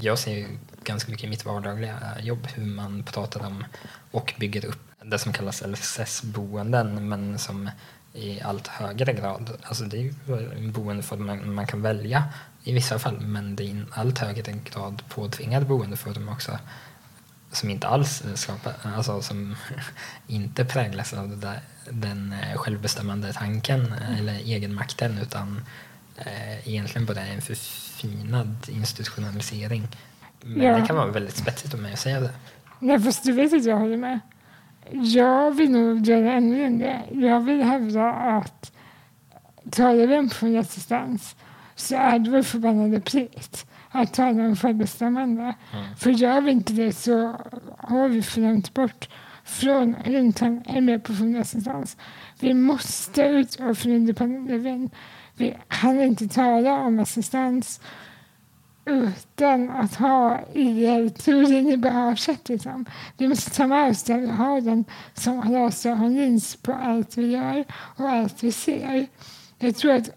jag 0.00 0.18
ser 0.18 0.32
ju 0.32 0.46
ganska 0.84 1.10
mycket 1.10 1.24
i 1.24 1.28
mitt 1.30 1.44
vardagliga 1.44 1.98
jobb 2.20 2.46
hur 2.54 2.64
man 2.64 3.02
pratar 3.02 3.46
om 3.46 3.64
och 4.10 4.34
bygger 4.38 4.64
upp 4.64 4.80
det 5.04 5.18
som 5.18 5.32
kallas 5.32 5.62
LSS-boenden 5.62 7.08
men 7.08 7.38
som 7.38 7.70
i 8.14 8.40
allt 8.40 8.66
högre 8.66 9.12
grad, 9.12 9.50
alltså 9.62 9.84
det 9.84 9.96
är 9.96 10.00
ju 10.00 10.14
en 10.56 10.72
boendeform 10.72 11.26
man, 11.26 11.54
man 11.54 11.66
kan 11.66 11.82
välja 11.82 12.24
i 12.64 12.72
vissa 12.72 12.98
fall 12.98 13.20
men 13.20 13.56
det 13.56 13.62
är 13.62 13.66
i 13.66 13.84
allt 13.90 14.18
högre 14.18 14.52
grad 14.52 15.02
påtvingad 15.08 15.66
boendeform 15.66 16.28
också 16.28 16.58
som 17.52 17.70
inte 17.70 17.86
alls 17.88 18.22
skapar, 18.34 18.72
alltså 18.96 19.22
som 19.22 19.56
inte 20.26 20.64
präglas 20.64 21.12
av 21.12 21.38
där, 21.38 21.60
den 21.90 22.32
eh, 22.32 22.56
självbestämmande 22.56 23.32
tanken 23.32 23.92
eh, 23.92 24.18
eller 24.18 24.32
egenmakten 24.34 25.18
utan 25.22 25.64
eh, 26.16 26.68
egentligen 26.68 27.06
bara 27.06 27.20
en 27.20 27.40
förfinad 27.40 28.56
institutionalisering. 28.68 29.88
Men 30.42 30.62
Ja. 30.62 30.76
det 30.78 30.86
kan 30.86 30.96
vara 30.96 31.06
väldigt 31.06 31.36
spetsigt 31.36 31.74
om 31.74 31.80
mig 31.82 31.92
att 31.92 31.98
säga 31.98 32.20
det. 32.20 32.30
Nej, 32.78 33.00
fast 33.00 33.24
du 33.24 33.32
vet 33.32 33.52
att 33.52 33.64
jag 33.64 33.76
håller 33.76 33.96
med. 33.96 34.20
Jag 34.90 35.50
vill 35.56 35.70
nog 35.70 36.06
göra 36.06 36.32
ännu 36.32 36.64
än 36.64 36.78
det. 36.78 37.02
Jag 37.12 37.40
vill 37.40 37.62
hävda 37.62 38.10
att 38.12 38.72
talar 39.70 40.06
vi 40.06 40.16
om 40.18 40.28
personlig 40.28 40.58
assistans 40.58 41.36
så 41.76 41.96
är 41.96 42.18
det 42.18 42.30
vår 42.30 42.42
förbannade 42.42 43.00
plikt 43.00 43.66
att 43.90 44.14
tala 44.14 44.46
om 44.46 44.56
självbestämmande. 44.56 45.54
För 45.98 46.10
gör 46.10 46.40
vi 46.40 46.50
inte 46.50 46.72
det 46.72 46.92
så 46.92 47.36
har 47.78 48.08
vi 48.08 48.22
för 48.22 48.40
långt 48.40 48.74
bort 48.74 49.08
från 49.44 49.96
med 50.80 51.02
på 51.04 51.12
personlig 51.12 51.40
assistans. 51.40 51.96
Vi 52.40 52.54
måste 52.54 53.22
utgå 53.22 53.74
från 53.74 53.92
independent 53.92 54.50
living. 54.50 54.90
Vi 55.36 55.56
kan 55.68 56.02
inte 56.02 56.28
tala 56.28 56.80
om 56.80 56.98
assistans 56.98 57.80
utan 58.84 59.70
att 59.70 59.94
ha 59.94 60.40
IR-teorin 60.54 61.70
i 61.70 61.76
bagaget. 61.76 62.48
Liksom. 62.48 62.86
Vi 63.16 63.28
måste 63.28 63.50
ta 63.50 63.66
med 63.66 63.90
oss 63.90 64.02
den, 64.02 64.30
ha 64.30 64.60
den 64.60 64.84
som 65.14 65.40
glasögonlins 65.40 66.56
på 66.56 66.72
allt 66.72 67.16
vi 67.16 67.26
gör 67.26 67.64
och 67.96 68.08
allt 68.08 68.42
vi 68.42 68.52
ser. 68.52 69.06
Jag 69.58 69.76
tror 69.76 69.92
att 69.94 70.10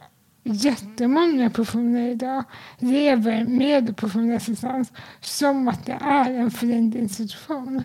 jättemånga 0.44 1.50
personer 1.50 2.10
idag 2.10 2.44
lever 2.80 3.46
med 3.46 3.98
personlig 3.98 4.36
assistans 4.36 4.92
som 5.22 5.68
att 5.68 5.86
det 5.86 5.98
är 6.02 6.32
en 6.32 6.52
förlängd 6.52 6.96
institution. 6.96 7.84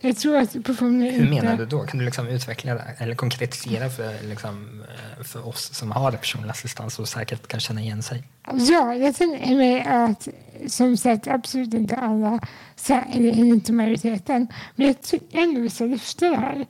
Jag 0.00 0.16
tror 0.16 0.36
att 0.36 0.64
personer 0.64 1.10
Hur 1.10 1.30
menar 1.30 1.56
du 1.56 1.66
då? 1.66 1.86
Kan 1.86 1.98
du 1.98 2.04
liksom 2.04 2.28
utveckla 2.28 2.74
det 2.74 2.94
eller 2.98 3.14
konkretisera 3.14 3.90
för, 3.90 4.28
liksom, 4.28 4.84
eh, 4.88 5.24
för 5.24 5.48
oss 5.48 5.74
som 5.74 5.90
har 5.90 6.12
personlig 6.12 6.50
assistans 6.50 6.98
och 6.98 7.08
säkert 7.08 7.48
kan 7.48 7.60
känna 7.60 7.80
igen 7.80 8.02
sig? 8.02 8.22
Ja, 8.52 8.94
jag 8.94 9.14
tänker 9.14 9.56
mig 9.56 9.82
att 9.82 10.28
som 10.66 10.96
sagt 10.96 11.28
absolut 11.28 11.74
inte 11.74 11.96
alla, 11.96 12.40
eller 12.88 13.38
inte 13.38 13.72
majoriteten, 13.72 14.48
men 14.76 14.86
jag 14.86 15.02
tycker 15.02 15.38
ändå 15.38 15.60
vi 15.60 15.70
ska 15.70 15.84
lyfta 15.84 16.30
det 16.30 16.36
här. 16.36 16.66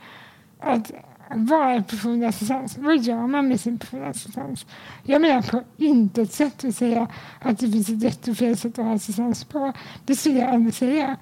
Att 0.61 0.93
vad 1.31 1.73
är 1.73 1.81
personlig 1.81 2.27
assistans? 2.27 2.79
Vad 2.79 2.99
gör 2.99 3.27
man 3.27 3.49
med 3.49 3.61
sin 3.61 3.79
personliga 3.79 4.11
assistans? 4.11 4.67
Jag 5.03 5.21
menar 5.21 5.43
på 5.43 5.63
intet 5.77 6.33
sätt 6.33 6.65
att 6.65 6.75
säga 6.75 7.09
att 7.41 7.59
det 7.59 7.71
finns 7.71 7.89
ett 7.89 8.03
rätt 8.03 8.29
och 8.29 8.37
fel 8.37 8.57
sätt 8.57 8.79
att 8.79 8.85
ha 8.85 8.95
assistans 8.95 9.45
på. 9.45 9.73
Det 10.05 10.17
skulle 10.17 10.39
jag 10.39 10.49
aldrig 10.49 10.75
säga. 10.75 11.17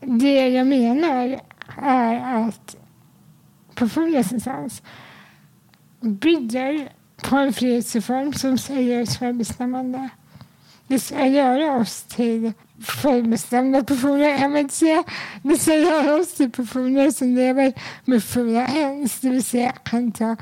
Det 0.00 0.48
jag 0.48 0.66
menar 0.66 1.40
är 1.82 2.46
att 2.46 2.76
personlig 3.74 4.18
assistans 4.18 4.82
bygger 6.00 6.92
på 7.22 7.36
en 7.36 7.52
frihetsreform 7.52 8.32
som 8.32 8.58
säger 8.58 9.06
självbestämmande. 9.06 10.08
Det 10.86 10.98
ska 10.98 11.26
göra 11.26 11.76
oss 11.76 12.02
till 12.02 12.52
självbestämda 12.86 13.84
personer. 13.84 14.40
Jag 14.40 14.48
vill 14.48 14.58
inte 14.58 14.74
säga, 14.74 15.04
det 15.42 15.58
säger 15.58 16.04
jag 16.04 16.20
oss 16.20 16.34
till 16.34 16.50
personer 16.50 17.10
som 17.10 17.36
lever 17.36 17.72
med 18.04 18.24
fulla 18.24 18.66
hands, 18.66 19.20
det 19.20 19.28
vill 19.28 19.44
säga 19.44 19.72
kan 19.72 20.12
ta 20.12 20.36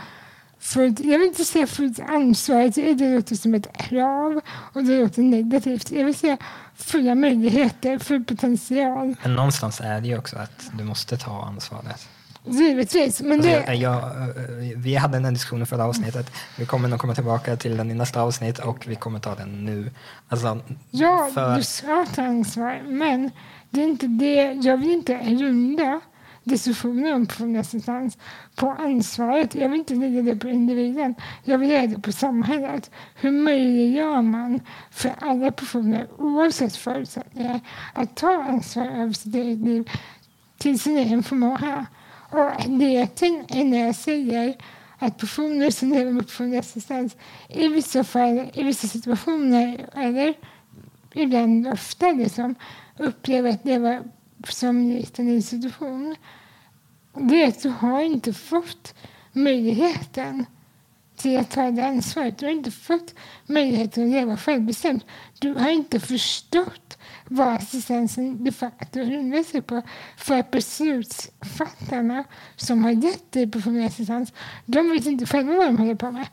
fullt, 0.59 1.01
jag 1.01 1.19
vill 1.19 1.29
inte 1.29 1.45
säga 1.45 1.67
fullt 1.67 2.01
ansvar, 2.01 2.73
det 2.75 2.95
det 2.95 3.15
låter 3.15 3.37
som 3.37 3.55
ett 3.55 3.77
krav 3.77 4.41
och 4.73 4.85
det 4.85 5.01
låter 5.01 5.23
negativt. 5.23 5.91
Jag 5.91 6.05
vill 6.05 6.15
säga 6.15 6.37
fulla 6.75 7.15
möjligheter, 7.15 7.99
full 7.99 8.25
potential. 8.25 9.17
Men 9.23 9.35
någonstans 9.35 9.81
är 9.81 10.01
det 10.01 10.09
ju 10.09 10.19
också 10.19 10.37
att 10.37 10.71
du 10.79 10.85
måste 10.85 11.19
ta 11.19 11.45
ansvaret. 11.45 12.09
Givetvis, 12.47 13.21
men 13.21 13.33
Alltså, 13.33 13.51
det, 13.51 13.75
jag, 13.75 13.77
jag, 13.77 13.97
eh, 13.97 14.77
vi 14.77 14.95
hade 14.95 15.17
den 15.17 15.25
här 15.25 15.33
diskussionen 15.33 15.67
förra 15.67 15.85
avsnittet. 15.85 16.31
Vi 16.59 16.67
kommer 16.67 16.89
nog 16.89 17.01
komma 17.01 17.15
tillbaka 17.15 17.57
till 17.57 17.77
den 17.77 17.91
i 17.91 17.95
nästa 17.95 18.21
avsnitt 18.21 18.59
och 18.59 18.87
vi 18.87 18.95
kommer 18.95 19.19
ta 19.19 19.35
den 19.35 19.65
nu. 19.65 19.91
Alltså, 20.29 20.61
Ja, 20.91 21.31
för, 21.35 21.57
du 21.57 21.63
ska 21.63 22.07
ta 22.15 22.23
ansvar, 22.23 22.83
men 22.87 23.31
det 23.71 23.81
är 23.81 23.85
inte 23.85 24.07
det. 24.07 24.53
Jag 24.53 24.77
vill 24.77 24.91
inte 24.91 25.19
runda 25.19 26.01
diskussionen 26.45 27.15
om 27.15 27.27
personlig 27.27 27.61
assistans 27.61 28.19
på 28.55 28.71
ansvaret. 28.71 29.55
Jag 29.55 29.69
vill 29.69 29.79
inte 29.79 29.95
lägga 29.95 30.23
det 30.23 30.37
på 30.37 30.49
individen. 30.49 31.15
Jag 31.45 31.59
vill 31.59 31.69
lägga 31.69 31.87
det 31.97 32.03
på 32.03 32.13
samhället. 32.13 32.91
Hur 33.15 33.31
möjliggör 33.31 34.23
man 34.23 34.61
för 34.91 35.13
alla 35.21 35.51
personer, 35.51 36.07
oavsett 36.19 36.77
förutsättningar, 36.77 37.61
att 37.93 38.17
ta 38.17 38.43
ansvar 38.43 38.87
över 38.87 39.13
sitt 39.13 39.35
eget 39.35 39.59
liv 39.59 39.91
till 40.59 40.79
sin 40.81 40.97
egen 40.97 41.23
förmåga? 41.23 41.87
Och 42.31 42.71
det 42.79 42.97
är 42.97 43.65
när 43.65 43.87
jag 43.87 43.95
säger 43.95 44.57
att 44.99 45.19
personer 45.19 45.71
som 45.71 45.93
lever 45.93 46.13
med 46.13 46.27
personlig 46.27 46.59
assistans 46.59 47.17
i 47.49 47.69
vissa 47.69 48.05
fall, 48.05 48.51
i 48.55 48.63
vissa 48.63 48.89
situationer 48.89 49.89
eller 49.95 50.35
ibland 51.15 51.69
ofta 51.69 52.13
liksom, 52.13 52.55
upplever 52.99 53.51
att 53.51 53.65
leva 53.65 54.03
som 54.49 54.69
en 54.69 54.95
liten 54.95 55.29
institution. 55.29 56.17
Det 57.15 57.43
är 57.43 57.49
att 57.49 57.63
du 57.63 57.69
har 57.69 58.01
inte 58.01 58.33
fått 58.33 58.95
möjligheten 59.33 60.47
till 61.17 61.39
att 61.39 61.51
ta 61.51 61.71
det 61.71 61.87
ansvaret. 61.87 62.39
Du 62.39 62.47
har 62.47 62.53
inte 62.53 62.71
fått 62.71 63.15
möjligheten 63.47 64.05
att 64.05 64.11
leva 64.11 64.37
självbestämt. 64.37 65.05
Du 65.39 65.55
har 65.55 65.71
inte 65.71 66.01
förstått 66.01 66.99
vad 67.29 67.49
assistansen 67.49 68.45
de 68.45 68.53
facto 68.53 69.05
grundar 69.05 69.43
sig 69.43 69.63
på. 69.63 69.83
För 70.17 70.39
att 70.39 70.51
beslutsfattarna 70.51 72.25
som 72.57 72.85
har 72.85 72.91
gett 72.91 73.33
dig 73.33 73.51
personlig 73.51 73.85
assistans, 73.85 74.33
de 74.67 74.91
vet 74.91 75.07
inte 75.07 75.27
själva 75.27 75.55
vad 75.55 75.67
de 75.67 75.79
håller 75.79 75.95
på 75.95 76.11
med. 76.11 76.27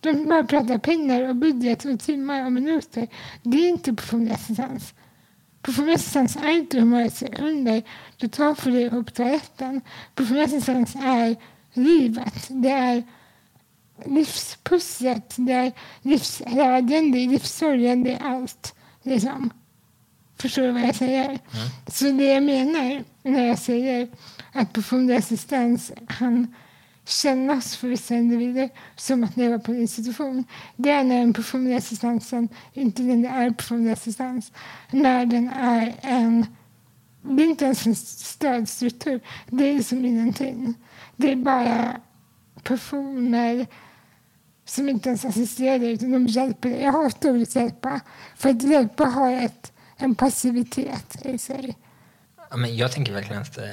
De 0.00 0.24
bara 0.24 0.44
pratar 0.44 0.78
pengar 0.78 1.28
och 1.28 1.36
budget 1.36 1.84
och 1.84 2.00
timmar 2.00 2.44
och 2.44 2.52
minuter. 2.52 3.08
Det 3.42 3.66
är 3.66 3.68
inte 3.68 3.94
personlig 3.94 4.32
assistans. 4.32 4.94
Personlig 5.62 5.94
assistans 5.94 6.36
är 6.36 6.50
inte 6.50 6.78
hur 6.78 6.84
många 6.84 7.10
sekunder 7.10 7.82
du 8.16 8.28
tar 8.28 8.54
för 8.54 8.70
dig 8.70 8.90
upp 8.90 9.14
toaletten. 9.14 9.80
Personlig 10.14 10.42
assistans 10.42 10.96
är 10.96 11.36
livet. 11.72 12.46
Det 12.48 12.70
är 12.70 13.02
livspusslet, 14.04 15.34
det 15.36 15.52
är 15.52 15.72
livsglädjen, 16.02 17.12
det 17.12 17.18
är 17.18 17.28
livssorgen, 17.28 18.02
det 18.02 18.12
är 18.12 18.22
allt. 18.22 18.74
Liksom. 19.02 19.50
Förstår 20.40 20.62
du 20.62 20.72
vad 20.72 20.82
jag 20.82 20.94
säger? 20.94 21.24
Mm. 21.24 21.38
Så 21.86 22.04
det 22.04 22.24
jag 22.24 22.42
menar 22.42 23.04
när 23.22 23.46
jag 23.46 23.58
säger 23.58 24.08
att 24.52 24.72
personlig 24.72 25.14
assistans 25.16 25.92
kan 26.18 26.54
kännas 27.04 27.76
för 27.76 27.88
vissa 27.88 28.14
individer 28.14 28.70
som 28.96 29.24
att 29.24 29.36
leva 29.36 29.58
på 29.58 29.72
en 29.72 29.80
institution. 29.80 30.44
Det 30.76 30.90
är 30.90 31.04
när 31.04 31.18
den 31.18 31.32
personliga 31.32 31.76
assistansen 31.76 32.48
inte 32.72 33.02
längre 33.02 33.30
är 33.30 33.50
personlig 33.50 33.92
assistans. 33.92 34.52
När 34.90 35.26
den 35.26 35.48
är 35.48 35.94
en... 36.00 36.46
Det 37.22 37.42
är 37.42 37.46
inte 37.46 37.64
ens 37.64 37.86
en 37.86 37.94
stödstruktur. 37.94 39.20
Det 39.46 39.64
är 39.64 39.74
liksom 39.74 40.04
ingenting. 40.04 40.74
Det 41.16 41.32
är 41.32 41.36
bara 41.36 42.00
personer 42.62 43.66
som 44.64 44.88
inte 44.88 45.08
ens 45.08 45.24
assisterar 45.24 45.84
utan 45.84 46.12
de 46.12 46.26
hjälper 46.26 46.68
dig. 46.68 46.82
Jag 46.82 46.92
hatar 46.92 47.30
ordet 47.30 47.56
hjälpa. 47.56 48.00
För 48.36 48.50
att 48.50 48.62
hjälpa 48.62 49.04
har 49.04 49.32
ett, 49.32 49.72
en 49.98 50.14
passivitet 50.14 51.26
i 51.26 51.38
sig. 51.38 51.76
Ja, 52.50 52.56
men 52.56 52.76
jag 52.76 52.92
tänker 52.92 53.12
verkligen 53.12 53.42
att, 53.42 53.58
eh, 53.58 53.64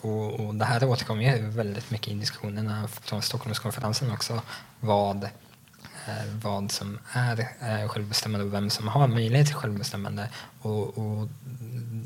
och, 0.00 0.40
och 0.40 0.54
det 0.54 0.64
här 0.64 0.84
återkommer 0.84 1.36
ju 1.36 1.48
väldigt 1.48 1.90
mycket 1.90 2.08
i 2.08 2.14
diskussionerna 2.14 2.88
från 2.88 3.22
Stockholmskonferensen 3.22 4.12
också, 4.12 4.42
vad, 4.80 5.24
eh, 5.24 6.24
vad 6.42 6.72
som 6.72 6.98
är 7.12 7.48
eh, 7.60 7.88
självbestämmande 7.88 8.46
och 8.46 8.52
vem 8.52 8.70
som 8.70 8.88
har 8.88 9.08
möjlighet 9.08 9.46
till 9.46 9.56
självbestämmande. 9.56 10.28
Och, 10.60 10.98
och 10.98 11.28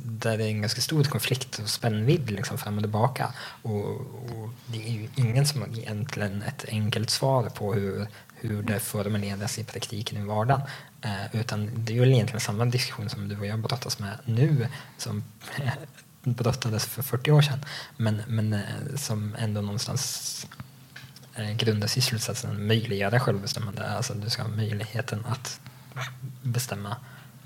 där 0.05 0.39
det 0.39 0.45
är 0.45 0.49
en 0.49 0.61
ganska 0.61 0.81
stor 0.81 1.05
konflikt 1.05 1.59
och 1.59 1.69
spännvidd 1.69 2.31
liksom 2.31 2.59
fram 2.59 2.77
och 2.77 2.83
tillbaka. 2.83 3.33
Och, 3.63 3.85
och 3.91 4.51
det 4.67 4.89
är 4.89 4.93
ju 4.93 5.09
ingen 5.17 5.47
som 5.47 5.61
har 5.61 5.69
egentligen 5.69 6.43
ett 6.43 6.65
enkelt 6.69 7.11
svar 7.11 7.49
på 7.49 7.75
hur 7.75 8.09
hur 8.41 8.63
det 8.63 8.81
formuleras 8.81 9.59
i 9.59 9.65
praktiken 9.65 10.23
i 10.23 10.27
vardagen. 10.27 10.61
Eh, 11.03 11.37
utan 11.41 11.71
det 11.75 11.97
är 11.97 12.01
väl 12.01 12.13
egentligen 12.13 12.41
samma 12.41 12.65
diskussion 12.65 13.09
som 13.09 13.29
du 13.29 13.39
och 13.39 13.47
jag 13.47 13.59
brottas 13.59 13.99
med 13.99 14.19
nu 14.25 14.69
som 14.97 15.25
eh, 15.57 15.73
brottades 16.25 16.87
för 16.87 17.03
40 17.03 17.31
år 17.31 17.43
sedan. 17.43 17.65
Men, 17.97 18.23
men 18.27 18.53
eh, 18.53 18.97
som 18.97 19.35
ändå 19.39 19.61
någonstans 19.61 20.47
eh, 21.35 21.51
grundas 21.51 21.97
i 21.97 22.01
slutsatsen 22.01 22.67
möjliggöra 22.67 23.21
självbestämmande. 23.21 23.89
Alltså 23.89 24.15
du 24.15 24.31
ska 24.31 24.43
ha 24.43 24.49
möjligheten 24.49 25.25
att 25.27 25.61
bestämma 26.43 26.97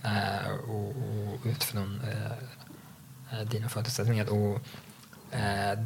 eh, 0.02 0.52
och, 0.68 0.88
och 0.88 1.38
utifrån 1.44 2.00
eh, 2.08 3.38
eh 3.40 3.46
dina 3.46 3.68
förutsättningar. 3.68 4.32
Och, 4.32 4.60
eh, 5.34 5.78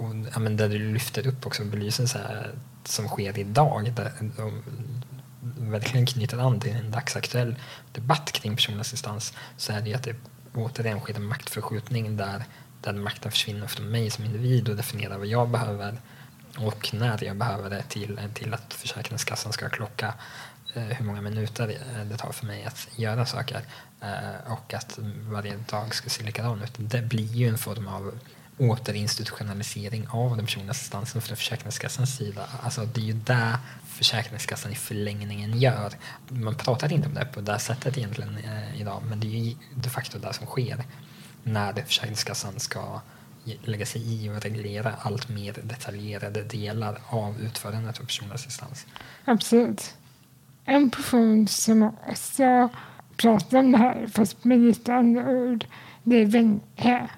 och 0.00 0.14
ja, 0.32 0.38
men 0.38 0.56
där 0.56 0.68
du 0.68 0.92
lyfter 0.92 1.26
upp 1.26 1.46
också 1.46 1.64
belyser 1.64 2.06
så 2.06 2.18
här, 2.18 2.54
som 2.84 3.08
sker 3.08 3.38
idag, 3.38 3.92
där 3.96 4.12
verkligen 5.42 6.06
knyter 6.06 6.38
an 6.38 6.60
till 6.60 6.72
en 6.72 6.90
dagsaktuell 6.90 7.56
debatt 7.92 8.32
kring 8.32 8.56
personlig 8.56 8.80
assistans, 8.80 9.32
så 9.56 9.72
är 9.72 9.80
det 9.80 9.94
att 9.94 10.02
det 10.02 10.16
återigen 10.54 11.00
sker 11.00 11.14
en 11.14 11.24
maktförskjutning 11.24 12.16
där, 12.16 12.44
där 12.80 12.92
makten 12.92 13.30
försvinner 13.30 13.66
från 13.66 13.90
mig 13.90 14.10
som 14.10 14.24
individ 14.24 14.68
och 14.68 14.76
definierar 14.76 15.18
vad 15.18 15.26
jag 15.26 15.48
behöver 15.48 16.00
och 16.58 16.94
när 16.94 17.24
jag 17.24 17.36
behöver 17.36 17.70
det 17.70 17.82
till, 17.82 18.20
till 18.34 18.54
att 18.54 18.74
Försäkringskassan 18.74 19.52
ska 19.52 19.68
klocka 19.68 20.14
eh, 20.74 20.82
hur 20.82 21.04
många 21.04 21.20
minuter 21.20 21.68
eh, 21.68 22.04
det 22.04 22.16
tar 22.16 22.32
för 22.32 22.46
mig 22.46 22.64
att 22.64 22.88
göra 22.96 23.26
saker 23.26 23.60
eh, 24.00 24.52
och 24.52 24.74
att 24.74 24.98
varje 25.30 25.56
dag 25.56 25.94
ska 25.94 26.10
se 26.10 26.24
likadan 26.24 26.62
ut. 26.62 26.74
Det 26.76 27.02
blir 27.02 27.34
ju 27.34 27.48
en 27.48 27.58
form 27.58 27.88
av 27.88 28.18
återinstitutionalisering 28.60 30.06
av 30.08 30.36
den 30.36 30.46
personliga 30.46 30.70
assistansen 30.70 31.22
från 31.22 31.36
Försäkringskassans 31.36 32.16
sida. 32.16 32.48
Alltså 32.62 32.84
det 32.84 33.00
är 33.00 33.04
ju 33.04 33.12
det 33.12 33.58
Försäkringskassan 33.86 34.72
i 34.72 34.74
förlängningen 34.74 35.60
gör. 35.60 35.92
Man 36.28 36.54
pratar 36.54 36.92
inte 36.92 37.08
om 37.08 37.14
det 37.14 37.24
på 37.24 37.40
det 37.40 37.58
sättet 37.58 37.98
egentligen 37.98 38.36
eh, 38.36 38.80
idag, 38.80 39.02
men 39.08 39.20
det 39.20 39.26
är 39.26 39.44
ju 39.44 39.56
de 39.74 39.88
facto 39.88 40.18
det 40.18 40.32
som 40.32 40.46
sker 40.46 40.84
när 41.42 41.72
Försäkringskassan 41.72 42.60
ska 42.60 43.00
lägga 43.62 43.86
sig 43.86 44.14
i 44.14 44.28
och 44.28 44.42
reglera 44.42 44.94
allt 45.02 45.28
mer 45.28 45.52
detaljerade 45.62 46.42
delar 46.42 46.98
av 47.08 47.40
utförandet 47.40 48.00
av 48.00 48.04
personlig 48.04 48.34
assistans. 48.34 48.86
Absolut. 49.24 49.94
En 50.64 50.90
person 50.90 51.48
som 51.48 51.82
också 52.08 52.68
pratar 53.16 53.58
om 53.58 53.72
det 53.72 53.78
här, 53.78 54.06
fast 54.06 54.44
med 54.44 54.58
lite 54.58 54.94
andra 54.94 55.30
ord, 55.30 55.64
det 56.02 56.16
är 56.16 56.26
Wenche 56.26 57.08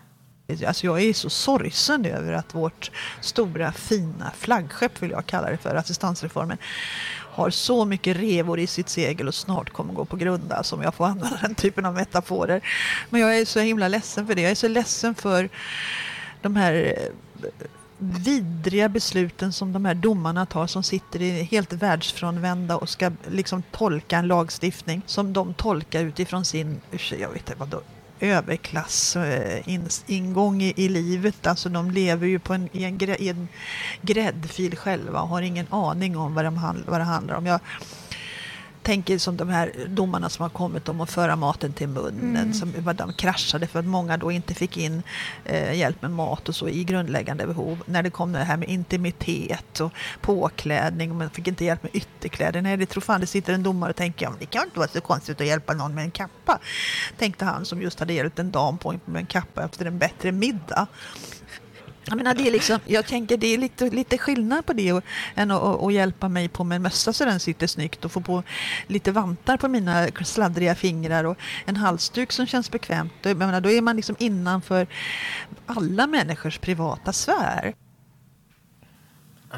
Alltså 0.66 0.86
jag 0.86 1.02
är 1.02 1.12
så 1.12 1.30
sorgsen 1.30 2.04
över 2.04 2.32
att 2.32 2.54
vårt 2.54 2.90
stora 3.20 3.72
fina 3.72 4.32
flaggskepp, 4.36 5.02
vill 5.02 5.10
jag 5.10 5.26
kalla 5.26 5.50
det 5.50 5.56
för, 5.56 5.74
assistansreformen, 5.74 6.58
har 7.32 7.50
så 7.50 7.84
mycket 7.84 8.16
revor 8.16 8.58
i 8.58 8.66
sitt 8.66 8.88
segel 8.88 9.28
och 9.28 9.34
snart 9.34 9.70
kommer 9.70 9.94
gå 9.94 10.04
på 10.04 10.16
grund 10.16 10.52
alltså, 10.52 10.76
om 10.76 10.82
jag 10.82 10.94
får 10.94 11.06
använda 11.06 11.38
den 11.42 11.54
typen 11.54 11.86
av 11.86 11.94
metaforer. 11.94 12.60
Men 13.10 13.20
jag 13.20 13.38
är 13.38 13.44
så 13.44 13.60
himla 13.60 13.88
ledsen 13.88 14.26
för 14.26 14.34
det. 14.34 14.42
Jag 14.42 14.50
är 14.50 14.54
så 14.54 14.68
ledsen 14.68 15.14
för 15.14 15.48
de 16.42 16.56
här 16.56 16.94
eh, 16.98 17.48
vidriga 17.98 18.88
besluten 18.88 19.52
som 19.52 19.72
de 19.72 19.84
här 19.84 19.94
domarna 19.94 20.46
tar 20.46 20.66
som 20.66 20.82
sitter 20.82 21.22
i 21.22 21.42
helt 21.42 21.72
världsfrånvända 21.72 22.76
och 22.76 22.88
ska 22.88 23.10
liksom 23.28 23.62
tolka 23.70 24.18
en 24.18 24.26
lagstiftning 24.26 25.02
som 25.06 25.32
de 25.32 25.54
tolkar 25.54 26.04
utifrån 26.04 26.44
sin, 26.44 26.80
jag 26.90 27.28
vet 27.28 27.36
inte 27.36 27.54
vad 27.58 27.68
överklassingång 28.22 30.62
eh, 30.62 30.68
i, 30.68 30.84
i 30.84 30.88
livet. 30.88 31.46
Alltså 31.46 31.68
de 31.68 31.90
lever 31.90 32.26
ju 32.26 32.38
på 32.38 32.54
en, 32.54 32.68
i, 32.72 32.84
en, 32.84 33.02
i 33.02 33.28
en 33.28 33.48
gräddfil 34.02 34.76
själva 34.76 35.20
och 35.20 35.28
har 35.28 35.42
ingen 35.42 35.66
aning 35.70 36.16
om 36.16 36.34
vad, 36.34 36.44
de, 36.44 36.82
vad 36.86 37.00
det 37.00 37.04
handlar 37.04 37.34
om. 37.34 37.46
Jag, 37.46 37.60
tänker 38.82 39.18
som 39.18 39.36
de 39.36 39.48
här 39.48 39.72
domarna 39.88 40.28
som 40.28 40.42
har 40.42 40.50
kommit 40.50 40.88
om 40.88 41.00
att 41.00 41.10
föra 41.10 41.36
maten 41.36 41.72
till 41.72 41.88
munnen. 41.88 42.36
Mm. 42.36 42.52
Som 42.52 42.72
de 42.96 43.12
kraschade 43.12 43.66
för 43.66 43.78
att 43.78 43.84
många 43.84 44.16
då 44.16 44.32
inte 44.32 44.54
fick 44.54 44.76
in 44.76 45.02
eh, 45.44 45.74
hjälp 45.74 46.02
med 46.02 46.10
mat 46.10 46.48
och 46.48 46.54
så 46.54 46.68
i 46.68 46.84
grundläggande 46.84 47.46
behov. 47.46 47.82
När 47.86 48.02
det 48.02 48.10
kom 48.10 48.32
det 48.32 48.38
här 48.38 48.56
med 48.56 48.68
intimitet 48.68 49.80
och 49.80 49.92
påklädning 50.20 51.10
och 51.10 51.16
man 51.16 51.30
fick 51.30 51.48
inte 51.48 51.64
hjälp 51.64 51.82
med 51.82 51.94
ytterkläder. 51.94 52.62
Nej, 52.62 52.76
det 52.76 52.86
tror 52.86 53.00
fan 53.00 53.20
det 53.20 53.26
sitter 53.26 53.52
en 53.52 53.62
domare 53.62 53.90
och 53.90 53.96
tänker 53.96 54.26
ja, 54.26 54.32
det 54.38 54.46
kan 54.46 54.64
inte 54.64 54.78
vara 54.78 54.88
så 54.88 55.00
konstigt 55.00 55.40
att 55.40 55.46
hjälpa 55.46 55.74
någon 55.74 55.94
med 55.94 56.04
en 56.04 56.10
kappa. 56.10 56.58
Tänkte 57.18 57.44
han 57.44 57.64
som 57.64 57.82
just 57.82 58.00
hade 58.00 58.12
hjälpt 58.12 58.38
en 58.38 58.50
dam 58.50 58.78
på 58.78 58.92
med 59.04 59.20
en 59.20 59.26
kappa 59.26 59.64
efter 59.64 59.86
en 59.86 59.98
bättre 59.98 60.32
middag. 60.32 60.86
Jag, 62.04 62.16
menar, 62.16 62.34
det 62.34 62.48
är 62.48 62.52
liksom, 62.52 62.78
jag 62.86 63.06
tänker 63.06 63.36
det 63.36 63.46
är 63.46 63.58
lite, 63.58 63.90
lite 63.90 64.18
skillnad 64.18 64.66
på 64.66 64.72
det 64.72 64.92
och, 64.92 65.04
än 65.34 65.50
att, 65.50 65.82
att, 65.82 65.92
hjälpa 65.92 66.28
mig 66.28 66.48
på 66.48 66.64
med 66.64 66.76
en 66.76 66.82
mössa 66.82 67.12
så 67.12 67.24
den 67.24 67.40
sitter 67.40 67.66
snyggt 67.66 68.04
och 68.04 68.12
få 68.12 68.20
på 68.20 68.42
lite 68.86 69.12
vantar 69.12 69.56
på 69.56 69.68
mina 69.68 70.08
sladdriga 70.24 70.74
fingrar 70.74 71.24
och 71.24 71.36
en 71.66 71.76
halsduk 71.76 72.32
som 72.32 72.46
känns 72.46 72.70
bekvämt. 72.70 73.12
Jag 73.22 73.36
menar, 73.36 73.60
då 73.60 73.70
är 73.70 73.82
man 73.82 73.96
liksom 73.96 74.16
innanför 74.18 74.86
alla 75.66 76.06
människors 76.06 76.58
privata 76.58 77.12
sfär. 77.12 77.74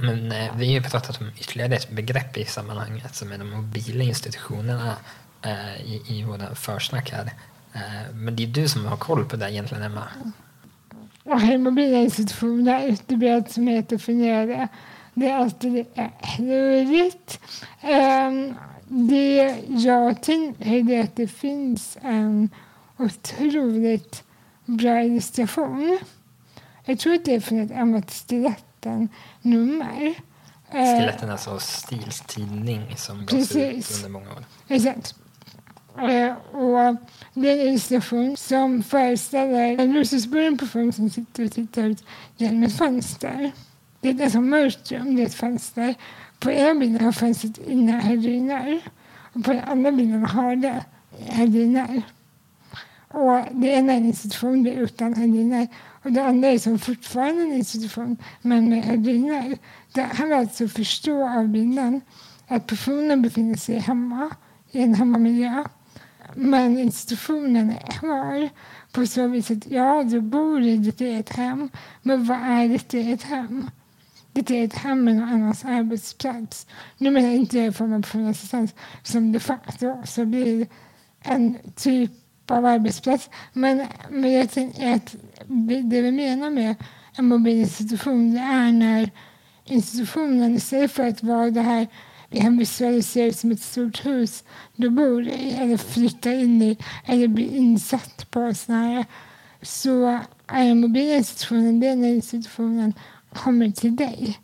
men, 0.00 0.33
eh, 0.33 0.57
vi 0.57 0.66
har 0.66 0.72
ju 0.72 0.83
pratat 0.83 1.20
om 1.20 1.30
ytterligare 1.38 1.76
ett 1.76 1.90
begrepp 1.90 2.37
i 2.37 2.44
sammanhanget 2.44 3.14
som 3.14 3.33
är 3.33 3.38
de 3.38 3.50
mobila 3.50 4.04
institutionerna 4.04 4.96
eh, 5.42 5.76
i, 5.76 6.02
i 6.07 6.22
våra 6.22 6.54
försnack 6.54 7.11
här. 7.11 7.33
Eh, 7.72 8.14
men 8.14 8.37
det 8.37 8.42
är 8.42 8.46
du 8.46 8.68
som 8.68 8.87
har 8.87 8.96
koll 8.96 9.24
på 9.24 9.37
det 9.37 9.50
egentligen, 9.50 9.83
Emma. 9.83 10.09
Och 11.24 11.40
blir 13.16 13.34
allt 13.34 13.50
som 13.50 13.66
heter 13.66 13.96
definierade. 13.96 14.68
Det 15.14 15.28
är 15.28 15.37
alltid 15.37 15.87
rörigt. 16.38 17.40
Um, 17.82 18.54
det 18.88 19.56
jag 19.68 20.22
tänker 20.22 20.90
är 20.90 21.04
att 21.04 21.16
det 21.16 21.28
finns 21.28 21.98
en 22.02 22.50
otroligt 22.96 24.24
bra 24.64 25.02
illustration. 25.02 25.98
Jag 26.84 26.98
tror 26.98 27.14
att 27.14 27.24
det 27.24 27.34
är 27.34 27.40
från 27.40 27.60
ett 27.60 27.70
Emma 27.70 28.02
Stiletten-nummer 28.08 30.14
Eh, 30.74 30.98
Skeletten 30.98 31.28
är 31.28 31.32
alltså 31.32 31.58
Stils 31.58 32.20
tidning 32.20 32.96
som 32.96 33.26
gavs 33.26 33.56
ut 33.56 33.90
under 33.96 34.08
många 34.08 34.30
år. 34.30 34.44
Exakt. 34.68 35.14
Eh, 35.98 36.35
och 36.52 36.80
eh, 36.80 36.94
det 37.35 37.50
är 37.50 37.61
en 37.61 37.68
illustration 37.68 38.37
som 38.37 38.83
föreställer 38.83 39.78
en 39.78 39.94
rullstolsburen 39.94 40.59
person 40.59 40.92
som 40.92 41.11
sitter 41.11 41.44
och 41.44 41.52
tittar 41.52 41.83
ut 41.83 42.04
genom 42.37 42.62
ett 42.62 42.78
fönster. 42.78 43.52
Det 44.00 44.09
är 44.09 44.12
ett 44.12 44.18
ganska 44.18 44.40
mörkt 44.40 44.92
rum, 44.92 45.16
det 45.16 45.22
är 45.22 45.26
ett 45.26 45.35
fönster. 45.35 45.94
På 46.38 46.50
ena 46.50 46.80
bilden 46.80 47.04
har 47.04 47.12
fönstret 47.12 47.59
inga 47.68 48.02
gardiner 48.02 48.80
och 49.33 49.44
på 49.44 49.52
den 49.52 49.64
andra 49.64 49.92
bilden 49.92 50.24
har 50.24 50.57
det 50.57 50.85
gardiner. 51.37 52.02
Och 53.09 53.44
det 53.50 53.68
ena 53.68 53.92
är 53.92 53.96
en 53.96 54.07
institution, 54.07 54.62
det 54.62 54.70
är 54.70 54.78
utan 54.78 55.14
gardiner. 55.14 55.68
Och 56.02 56.12
det 56.12 56.24
andra 56.24 56.48
är 56.48 56.59
som 56.59 56.78
fortfarande 56.78 57.42
en 57.42 57.52
institution, 57.52 58.16
men 58.42 58.68
med 58.68 58.87
gardiner. 58.87 59.59
Det 59.92 60.02
här 60.02 60.26
var 60.26 60.37
alltså 60.37 60.64
att 60.64 60.72
förstå 60.72 61.28
av 61.28 61.48
bilden 61.48 62.00
att 62.48 62.66
personen 62.66 63.22
befinner 63.22 63.57
sig 63.57 63.78
hemma 63.78 64.30
i 64.70 64.83
en 64.83 64.94
hemmamiljö. 64.94 65.64
Men 66.34 66.78
institutionen 66.78 67.70
är 67.70 67.90
kvar 67.90 68.48
på 68.92 69.06
så 69.06 69.28
vis 69.28 69.50
att 69.50 69.66
ja, 69.66 70.02
du 70.02 70.20
bor 70.20 70.62
i 70.62 70.76
ditt 70.76 71.00
eget 71.00 71.36
hem, 71.36 71.68
men 72.02 72.24
vad 72.24 72.38
är 72.38 72.68
ditt 72.68 72.94
eget 72.94 73.22
hem? 73.22 73.70
Ditt 74.32 74.50
eget 74.50 74.74
hem 74.74 75.08
är 75.08 75.12
någon 75.12 75.28
annans 75.28 75.64
arbetsplats. 75.64 76.66
Nu 76.98 77.10
menar 77.10 77.28
jag 77.28 77.36
inte 77.36 77.58
i 77.58 77.72
form 77.72 77.92
av 77.92 78.02
personlig 78.02 78.30
assistans 78.30 78.74
som 79.02 79.32
de 79.32 79.40
facto 79.40 79.88
också 79.88 80.24
blir 80.24 80.66
en 81.20 81.58
typ 81.76 82.10
av 82.50 82.66
arbetsplats. 82.66 83.30
Men, 83.52 83.86
men 84.10 84.32
jag 84.32 84.50
tänker 84.50 84.94
att 84.94 85.14
det 85.46 86.00
vi 86.00 86.12
menar 86.12 86.50
med 86.50 86.74
en 87.16 87.28
mobil 87.28 87.60
institution 87.60 88.34
det 88.34 88.40
är 88.40 88.72
när 88.72 89.10
institutionen 89.64 90.54
istället 90.54 90.92
för 90.92 91.08
att 91.08 91.22
vara 91.22 91.50
det 91.50 91.60
här 91.60 91.86
vi 92.30 92.40
kan 92.40 92.58
visualisera 92.58 93.32
som 93.32 93.50
ett 93.50 93.62
stort 93.62 94.06
hus 94.06 94.44
du 94.76 94.90
bor 94.90 95.28
i 95.28 95.52
eller 95.52 95.76
flyttar 95.76 96.32
in 96.32 96.62
i 96.62 96.78
eller 97.06 97.28
blir 97.28 97.56
insatt 97.56 98.30
på 98.30 98.54
snarare 98.54 99.04
så 99.62 100.20
är 100.46 100.68
den 100.68 100.80
mobila 100.80 101.16
institutionen 101.16 101.80
det 101.80 101.94
när 101.94 102.08
institutionen 102.08 102.92
kommer 103.32 103.70
till 103.70 103.96
dig. 103.96 104.40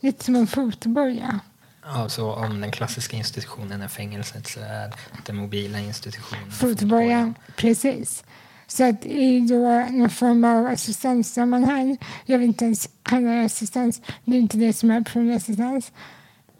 Lite 0.00 0.24
som 0.24 0.36
en 0.36 0.46
fotboja. 0.46 1.40
Ja, 1.82 2.08
så 2.08 2.34
om 2.34 2.60
den 2.60 2.70
klassiska 2.70 3.16
institutionen 3.16 3.82
är 3.82 3.88
fängelset 3.88 4.46
så 4.46 4.60
är 4.60 4.94
den 5.26 5.36
mobila 5.36 5.78
institutionen 5.78 6.50
Fotbojan, 6.50 7.34
precis. 7.56 8.24
Så 8.66 8.88
att 8.88 9.04
i 9.04 9.40
då 9.40 9.86
någon 9.90 10.10
form 10.10 10.44
av 10.44 10.66
assistanssammanhang, 10.66 11.98
jag 12.26 12.38
vill 12.38 12.48
inte 12.48 12.64
ens 12.64 12.88
kalla 13.02 13.30
det 13.30 13.44
assistans, 13.44 14.02
det 14.24 14.36
är 14.36 14.40
inte 14.40 14.56
det 14.56 14.72
som 14.72 14.90
är 14.90 15.00
personlig 15.00 15.34
assistans. 15.34 15.92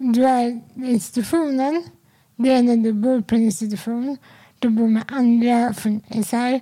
Du 0.03 0.25
är 0.25 0.61
institutionen, 0.77 1.83
det 2.37 2.53
är 2.53 2.63
när 2.63 2.77
du 2.77 2.93
bor 2.93 3.21
på 3.21 3.35
en 3.35 3.43
institution, 3.43 4.17
du 4.59 4.69
bor 4.69 4.89
med 4.89 5.03
andra 5.09 5.75
från 5.75 6.01
SR 6.25 6.61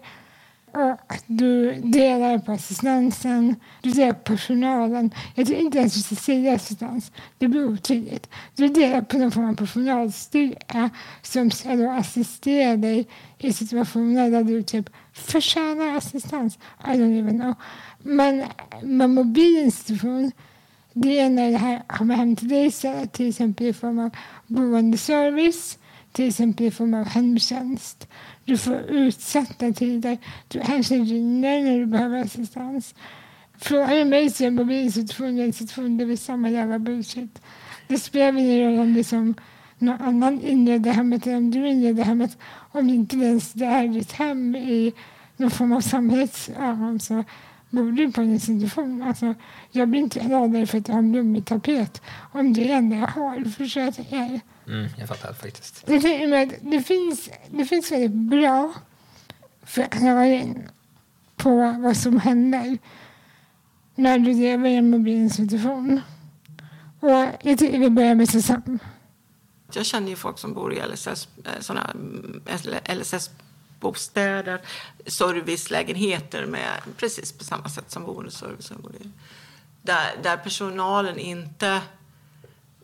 och 0.72 1.14
du 1.26 1.72
delar 1.72 2.38
på 2.38 2.52
assistansen, 2.52 3.56
du 3.82 3.90
delar 3.90 4.12
på 4.12 4.22
personalen. 4.22 5.10
Jag 5.34 5.46
tror 5.46 5.58
inte 5.58 5.78
ens 5.78 5.94
du 5.94 6.00
ska 6.00 6.14
säga 6.14 6.54
assistans, 6.54 7.12
det 7.38 7.48
blir 7.48 7.64
otydligt. 7.64 8.30
Du 8.56 8.68
delar 8.68 9.00
på 9.00 9.18
någon 9.18 9.30
form 9.30 9.48
av 9.48 9.54
personalstyrka 9.54 10.90
som 11.22 11.50
ska 11.50 11.76
då 11.76 11.90
assistera 11.90 12.76
dig 12.76 13.08
i 13.38 13.52
situationer 13.52 14.30
där 14.30 14.44
du 14.44 14.62
typ 14.62 14.90
förtjänar 15.12 15.96
assistans. 15.96 16.58
I 16.84 16.88
don't 16.88 17.20
even 17.20 17.40
know. 17.40 17.54
Men 17.98 18.44
med 18.82 19.10
mobil 19.10 19.58
institution 19.58 20.32
är 20.94 21.30
när 21.30 21.50
det 21.50 21.58
här 21.58 21.82
kommer 21.86 22.14
hem 22.14 22.36
till 22.36 22.48
dig 22.48 22.66
istället, 22.66 23.12
till 23.12 23.28
exempel 23.28 23.66
i 23.66 23.72
form 23.72 23.98
av 23.98 24.10
boendeservice, 24.46 25.78
till 26.12 26.28
exempel 26.28 26.66
i 26.66 26.70
form 26.70 26.94
av 26.94 27.04
hemtjänst. 27.04 28.08
Du 28.44 28.58
får 28.58 28.76
utsatta 28.76 29.72
tider. 29.72 30.18
Du 30.48 30.60
kanske 30.60 30.94
ringer 30.94 31.62
när 31.62 31.78
du 31.78 31.86
behöver 31.86 32.18
assistans. 32.18 32.94
Frågar 33.58 33.94
du 33.94 34.04
mig 34.04 34.30
så 34.30 34.44
är 34.44 34.50
mobilinstitution 34.50 35.38
och 35.38 35.44
institution 35.44 35.96
det 35.96 36.04
är 36.04 36.06
väl 36.06 36.18
samma 36.18 36.50
jävla 36.50 36.78
bullshit. 36.78 37.42
Det 37.88 37.98
spelar 37.98 38.40
ingen 38.40 38.70
roll 38.70 38.80
om 38.80 38.94
det 38.94 39.00
är 39.00 39.04
som 39.04 39.34
någon 39.78 40.00
annan 40.00 40.40
inreder 40.40 40.92
hemmet 40.92 41.26
eller 41.26 41.36
om 41.36 41.50
du 41.50 41.68
inreder 41.68 42.04
hemmet. 42.04 42.38
Om 42.72 42.88
inte 42.88 43.16
ens 43.16 43.52
det 43.52 43.64
är 43.64 43.88
ditt 43.88 44.12
hem 44.12 44.56
i 44.56 44.92
någon 45.36 45.50
form 45.50 45.72
av 45.72 45.80
samhällsögon 45.80 47.00
så 47.00 47.24
du 47.70 48.12
på 48.12 48.20
en 48.20 48.30
institution. 48.30 49.02
Alltså, 49.02 49.34
jag 49.70 49.88
blir 49.88 50.00
inte 50.00 50.20
gladare 50.20 50.66
för 50.66 50.78
att 50.78 50.88
jag 50.88 50.94
har 50.94 50.98
en 50.98 51.12
blommig 51.12 51.44
tapet 51.44 52.02
om 52.32 52.52
det 52.52 52.64
är 52.64 52.68
det 52.68 52.72
enda 52.72 52.96
jag 52.96 53.06
har. 53.06 53.44
Förstår 53.44 53.82
jag 53.82 53.98
är. 53.98 54.40
Mm, 54.66 54.88
jag 54.98 55.08
fattar 55.08 55.32
faktiskt. 55.32 55.84
Jag 55.86 56.02
tänker 56.02 56.28
mig 56.28 56.42
att 56.42 56.54
det 56.60 56.82
finns, 56.82 57.30
det 57.50 57.64
finns 57.64 57.92
väldigt 57.92 58.10
bra 58.10 58.74
förklaring 59.62 60.66
på 61.36 61.76
vad 61.78 61.96
som 61.96 62.20
händer 62.20 62.78
när 63.94 64.18
du 64.18 64.34
lever 64.34 64.68
i 64.68 64.74
en 64.74 64.90
mobilinstitution. 64.90 66.00
Och 67.00 67.26
jag 67.42 67.58
tycker 67.58 67.78
vi 67.78 67.90
börjar 67.90 68.14
med 68.14 68.28
Susanne. 68.28 68.78
Jag 69.72 69.86
känner 69.86 70.08
ju 70.08 70.16
folk 70.16 70.38
som 70.38 70.54
bor 70.54 70.74
i 70.74 70.80
LSS, 70.92 71.28
eh, 71.44 71.60
såna 71.60 71.94
Bostäder, 73.80 74.60
servicelägenheter 75.06 76.46
med 76.46 76.82
precis 76.96 77.32
på 77.32 77.44
samma 77.44 77.68
sätt 77.68 77.90
som 77.90 78.04
boendeservicen. 78.04 79.12
Där, 79.82 80.16
där 80.22 80.36
personalen 80.36 81.18
inte... 81.18 81.80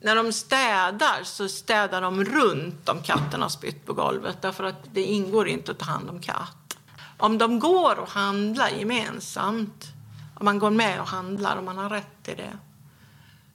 När 0.00 0.16
de 0.16 0.33
städar 0.33 1.24
så 1.24 1.48
städar 1.48 2.00
de 2.00 2.24
runt 2.24 2.88
om 2.88 3.02
katten 3.02 3.42
har 3.42 3.48
spytt 3.48 3.87
på 3.87 3.92
golvet 3.92 4.42
därför 4.42 4.64
att 4.64 4.85
det 4.92 5.02
ingår 5.02 5.48
inte 5.48 5.72
att 5.72 5.78
ta 5.78 5.85
hand 5.85 6.11
om 6.11 6.20
katt. 6.20 6.76
Om 7.18 7.38
de 7.38 7.59
går 7.59 7.98
och 7.98 8.09
handlar 8.09 8.68
gemensamt, 8.68 9.85
om 10.35 10.44
man 10.44 10.59
går 10.59 10.70
med 10.70 11.00
och 11.00 11.07
handlar 11.07 11.57
och 11.57 11.64
man 11.64 11.78
har 11.78 11.90
rätt 11.90 12.22
till 12.22 12.37
det 12.37 12.59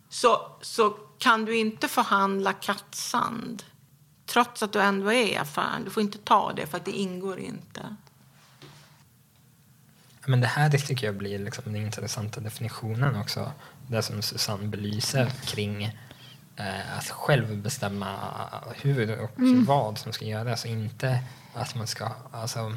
så, 0.10 0.52
så 0.62 0.90
kan 1.18 1.46
du 1.46 1.58
inte 1.58 1.88
förhandla 1.88 2.54
kattsand 2.54 3.64
trots 4.34 4.64
att 4.64 4.74
du 4.74 4.82
ändå 4.82 5.14
är 5.14 5.28
i 5.28 5.36
affären. 5.36 5.84
Du 5.84 5.90
får 5.90 6.04
inte 6.04 6.18
ta 6.18 6.54
det 6.54 6.68
för 6.68 6.78
att 6.78 6.86
det 6.86 6.92
ingår 6.92 7.40
inte. 7.40 7.96
Men 10.26 10.42
det 10.42 10.48
här 10.48 10.70
det 10.70 10.78
tycker 10.78 11.08
jag 11.08 11.16
blir 11.16 11.40
liksom 11.40 11.64
den 11.66 11.76
intressanta 11.76 12.40
definitionen 12.40 13.16
också. 13.16 13.52
Det 13.88 14.02
som 14.02 14.22
Susanne 14.22 14.68
belyser 14.68 15.30
kring 15.46 15.84
eh, 16.56 16.98
att 16.98 17.10
själv 17.10 17.58
bestämma 17.58 18.16
hur 18.76 19.20
och 19.20 19.32
vad 19.66 19.98
som 19.98 20.14
ska 20.14 20.26
göras 20.26 20.64
och 20.64 20.70
inte 20.70 21.24
att 21.54 21.76
man 21.76 21.88
ska... 21.88 22.12
Alltså, 22.32 22.76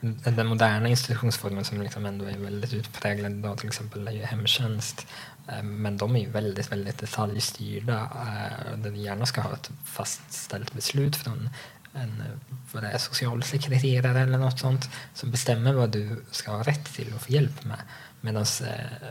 den 0.00 0.36
den 0.36 0.46
moderna 0.46 0.88
institutionsformen 0.88 1.64
som 1.64 1.82
liksom 1.82 2.06
ändå 2.06 2.24
är 2.24 2.38
väldigt 2.38 2.72
utpräglad 2.72 3.32
idag 3.32 3.58
till 3.58 3.68
exempel 3.68 4.08
är 4.08 4.12
ju 4.12 4.22
hemtjänst. 4.22 5.06
Eh, 5.48 5.62
men 5.62 5.96
de 5.96 6.16
är 6.16 6.20
ju 6.20 6.30
väldigt, 6.30 6.72
väldigt 6.72 6.98
detaljstyrda 6.98 8.00
eh, 8.02 8.78
där 8.78 8.90
vi 8.90 9.02
gärna 9.02 9.26
ska 9.26 9.40
ha 9.40 9.52
ett 9.52 9.70
fastställt 9.84 10.72
beslut 10.72 11.16
från 11.16 11.50
en 11.92 12.22
vad 12.72 12.82
det 12.82 12.88
är, 12.88 12.98
socialsekreterare 12.98 14.20
eller 14.20 14.38
något 14.38 14.58
sånt 14.58 14.90
som 15.14 15.30
bestämmer 15.30 15.72
vad 15.72 15.90
du 15.90 16.24
ska 16.30 16.50
ha 16.50 16.62
rätt 16.62 16.94
till 16.94 17.14
och 17.14 17.20
få 17.20 17.32
hjälp 17.32 17.64
med. 17.64 17.78
Medan 18.20 18.44
eh, 18.66 19.08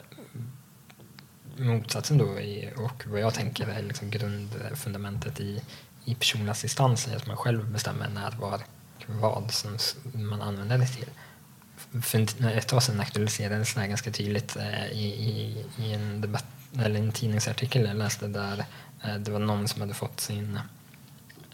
motsatsen 1.57 2.17
då 2.17 2.39
i, 2.39 2.73
och 2.77 3.03
vad 3.07 3.19
jag 3.19 3.33
tänker 3.33 3.67
är 3.67 3.83
liksom 3.83 4.09
grundfundamentet 4.09 5.39
i, 5.39 5.61
i 6.05 6.15
personlig 6.15 6.51
assistans 6.51 7.07
är 7.07 7.15
att 7.15 7.27
man 7.27 7.37
själv 7.37 7.71
bestämmer 7.71 8.09
när, 8.09 8.31
var, 8.31 8.61
vad 9.07 9.51
som 9.51 9.77
man 10.13 10.41
använder 10.41 10.77
det 10.77 10.87
till. 10.87 11.09
För 12.01 12.47
ett 12.47 12.67
tag 12.67 12.83
sedan 12.83 12.99
aktualiserades 12.99 13.73
det 13.73 13.79
här 13.79 13.87
ganska 13.87 14.11
tydligt 14.11 14.55
eh, 14.55 14.91
i, 14.91 15.05
i, 15.05 15.65
i 15.77 15.93
en, 15.93 16.21
debatt, 16.21 16.45
eller 16.79 16.99
en 16.99 17.11
tidningsartikel 17.11 17.85
jag 17.85 17.95
läste 17.95 18.27
där 18.27 18.65
eh, 19.03 19.15
det 19.15 19.31
var 19.31 19.39
någon 19.39 19.67
som 19.67 19.81
hade 19.81 19.93
fått 19.93 20.19
sin 20.19 20.59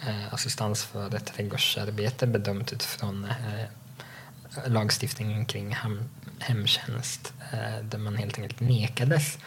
eh, 0.07 0.33
assistans 0.33 0.83
för 0.83 1.15
ett 1.15 1.25
trädgårdsarbete 1.25 2.27
bedömt 2.27 2.73
utifrån 2.73 3.27
lagstiftningen 4.65 5.45
kring 5.45 5.75
hem, 5.75 6.09
hemtjänst 6.39 7.33
där 7.81 7.97
man 7.97 8.15
helt 8.15 8.39
enkelt 8.39 8.59
nekades 8.59 9.37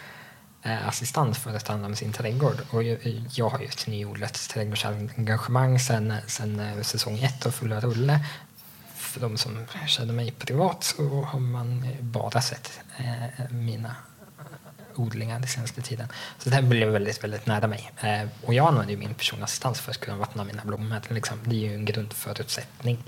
assistans 0.63 1.37
för 1.37 1.55
att 1.55 1.65
ta 1.65 1.73
hand 1.73 1.85
om 1.85 1.95
sin 1.95 2.13
trädgård. 2.13 2.57
Och 2.69 2.83
jag, 2.83 3.23
jag 3.31 3.49
har 3.49 3.59
ju 3.59 3.65
ett 3.65 3.87
nyodlat 3.87 4.49
trädgårdsengagemang 4.49 5.79
sen, 5.79 6.13
sen, 6.27 6.83
säsong 6.83 7.19
ett 7.19 7.45
och 7.45 7.53
Fulla 7.53 7.79
rulle. 7.79 8.19
För 9.17 9.29
de 9.29 9.37
som 9.37 9.65
känner 9.87 10.13
mig 10.13 10.31
privat 10.31 10.83
så 10.83 11.21
har 11.21 11.39
man 11.39 11.87
bara 12.01 12.41
sett 12.41 12.79
eh, 12.97 13.51
mina 13.51 13.95
eh, 14.39 14.99
odlingar 14.99 15.39
den 15.39 15.47
senaste 15.47 15.81
tiden. 15.81 16.07
Så 16.37 16.49
det 16.49 16.55
här 16.55 16.61
blev 16.61 16.89
väldigt, 16.89 17.23
väldigt 17.23 17.45
nära 17.45 17.67
mig. 17.67 17.91
Eh, 18.01 18.29
och 18.45 18.53
jag 18.53 18.67
använder 18.67 18.91
ju 18.91 18.97
min 18.97 19.13
personliga 19.13 19.45
assistans 19.45 19.79
för 19.79 19.91
att 19.91 19.97
kunna 19.97 20.17
vattna 20.17 20.43
mina 20.43 20.61
blommor. 20.65 21.01
Liksom. 21.07 21.39
Det 21.43 21.55
är 21.55 21.69
ju 21.69 21.73
en 21.75 21.85
grundförutsättning. 21.85 23.03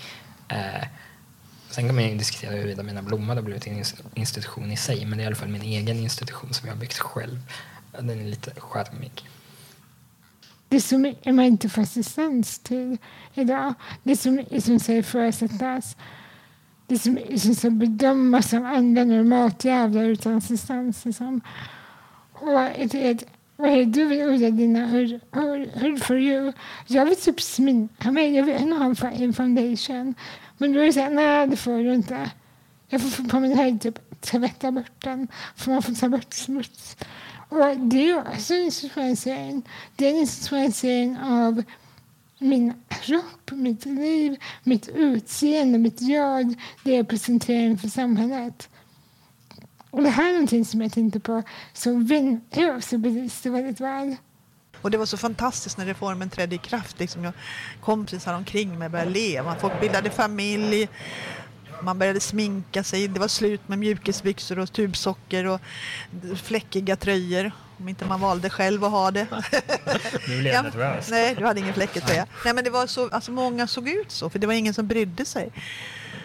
Sen 1.69 1.85
kan 1.85 1.95
man 1.95 2.03
ju 2.03 2.17
diskutera 2.17 2.51
huruvida 2.51 2.83
mina 2.83 3.01
blommor 3.01 3.35
har 3.35 3.41
blivit 3.41 3.67
en 3.67 3.83
institution 4.13 4.71
i 4.71 4.77
sig, 4.77 5.05
men 5.05 5.17
det 5.17 5.21
är 5.21 5.23
i 5.23 5.27
alla 5.27 5.35
fall 5.35 5.47
min 5.47 5.61
egen 5.61 5.97
institution 5.97 6.53
som 6.53 6.67
jag 6.67 6.75
har 6.75 6.79
byggt 6.79 6.99
själv. 6.99 7.39
Den 7.91 8.09
är 8.09 8.25
lite 8.25 8.51
charmig. 8.57 9.11
Det 10.69 10.77
är 10.91 11.31
man 11.31 11.45
inte 11.45 11.69
får 11.69 11.81
assistans 11.81 12.59
till 12.59 12.97
idag. 13.33 13.73
Det 14.03 14.15
som 14.61 14.79
ska 14.79 14.93
ifrågasättas. 14.93 15.95
Det 16.87 16.99
som, 16.99 17.19
som 17.37 17.55
ska 17.55 17.69
bedömas 17.69 18.49
som 18.49 18.65
andra 18.65 19.03
normaljävlar 19.03 20.03
utan 20.03 20.37
assistans. 20.37 21.05
Liksom. 21.05 21.41
Och 22.33 22.61
ett, 22.61 22.93
ett, 22.93 23.23
vad 23.55 23.69
är 23.69 23.75
det 23.75 23.85
du 23.85 24.05
vill 24.05 24.29
odla 24.29 24.49
dina 24.49 24.85
hur, 24.85 25.19
hur, 25.31 25.79
hur 25.79 25.97
for 25.97 26.17
you? 26.17 26.53
Jag 26.87 27.05
vill 27.05 27.15
typ 27.15 27.41
sminka 27.41 28.11
mig. 28.11 28.35
Jag 28.35 28.43
vill 28.43 28.55
ändå 28.55 28.77
ha 28.77 29.11
en 29.11 29.33
foundation. 29.33 30.15
Men 30.57 30.73
då 30.73 30.79
är 30.79 30.85
det 30.85 30.93
så 30.93 30.99
här, 30.99 31.09
nej 31.09 31.47
det 31.47 31.57
får 31.57 31.83
du 31.83 31.93
inte. 31.93 32.29
Jag 32.87 33.01
får 33.01 33.09
få 33.09 33.23
på 33.23 33.39
min 33.39 33.57
det 33.57 33.79
typ 33.79 34.21
tvätta 34.21 34.71
bort 34.71 35.03
den. 35.03 35.27
För 35.55 35.71
man 35.71 35.81
får 35.81 35.93
ta 35.93 36.09
bort 36.09 36.33
smuts. 36.33 36.97
Och 37.49 37.77
det 37.77 38.09
är 38.09 38.35
också 38.35 38.53
en 38.53 38.61
institutionalisering. 38.61 39.69
Det 39.95 40.05
är 40.05 40.09
en 40.09 40.17
institutionalisering 40.17 41.17
av 41.17 41.63
min 42.39 42.73
kropp, 42.89 43.51
mitt 43.51 43.85
liv, 43.85 44.37
mitt 44.63 44.87
utseende, 44.87 45.77
mitt 45.77 46.01
jag, 46.01 46.55
det 46.83 46.95
jag 46.95 47.07
presenterar 47.07 47.63
inför 47.63 47.87
samhället. 47.87 48.69
Och 49.89 50.03
det 50.03 50.09
här 50.09 50.29
är 50.29 50.33
någonting 50.33 50.65
som 50.65 50.81
jag 50.81 50.91
tänkte 50.91 51.19
på 51.19 51.43
som 51.73 52.05
Vin 52.05 52.41
också 52.77 52.97
belyste 52.97 53.49
väldigt 53.49 53.79
väl. 53.79 54.15
Och 54.81 54.91
det 54.91 54.97
var 54.97 55.05
så 55.05 55.17
fantastiskt 55.17 55.77
när 55.77 55.85
reformen 55.85 56.29
trädde 56.29 56.55
i 56.55 56.57
kraft. 56.57 56.99
Liksom 56.99 57.23
jag, 57.23 57.33
kompisar 57.81 58.33
omkring 58.33 58.79
mig 58.79 58.89
började 58.89 59.11
leva. 59.11 59.55
Folk 59.55 59.81
bildade 59.81 60.09
familj. 60.09 60.89
Man 61.81 61.99
började 61.99 62.19
sminka 62.19 62.83
sig. 62.83 63.07
Det 63.07 63.19
var 63.19 63.27
slut 63.27 63.67
med 63.67 63.79
mjukisbyxor 63.79 64.59
och 64.59 64.71
tubsocker 64.73 65.45
och 65.45 65.61
fläckiga 66.43 66.95
tröjor. 66.95 67.51
Om 67.77 67.89
inte 67.89 68.05
man 68.05 68.19
valde 68.21 68.49
själv 68.49 68.83
att 68.83 68.91
ha 68.91 69.11
det. 69.11 69.27
Nu 70.27 70.39
blev 70.39 70.53
Ja, 70.53 70.61
det 70.63 70.69
nervöst. 70.69 71.09
Nej, 71.11 71.35
du 71.35 71.45
hade 71.45 71.59
ingen 71.59 71.73
fläckig 71.73 72.03
tröja. 72.05 72.25
Nej, 72.45 72.53
men 72.53 72.63
det 72.63 72.69
var 72.69 72.87
så, 72.87 73.09
alltså 73.09 73.31
många 73.31 73.67
såg 73.67 73.89
ut 73.89 74.11
så, 74.11 74.29
för 74.29 74.39
det 74.39 74.47
var 74.47 74.53
ingen 74.53 74.73
som 74.73 74.87
brydde 74.87 75.25
sig. 75.25 75.49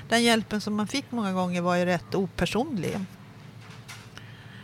Den 0.08 0.22
hjälpen 0.22 0.60
som 0.60 0.74
man 0.74 0.86
fick 0.86 1.04
många 1.10 1.32
gånger 1.32 1.60
var 1.60 1.76
ju 1.76 1.84
rätt 1.84 2.14
opersonlig. 2.14 2.98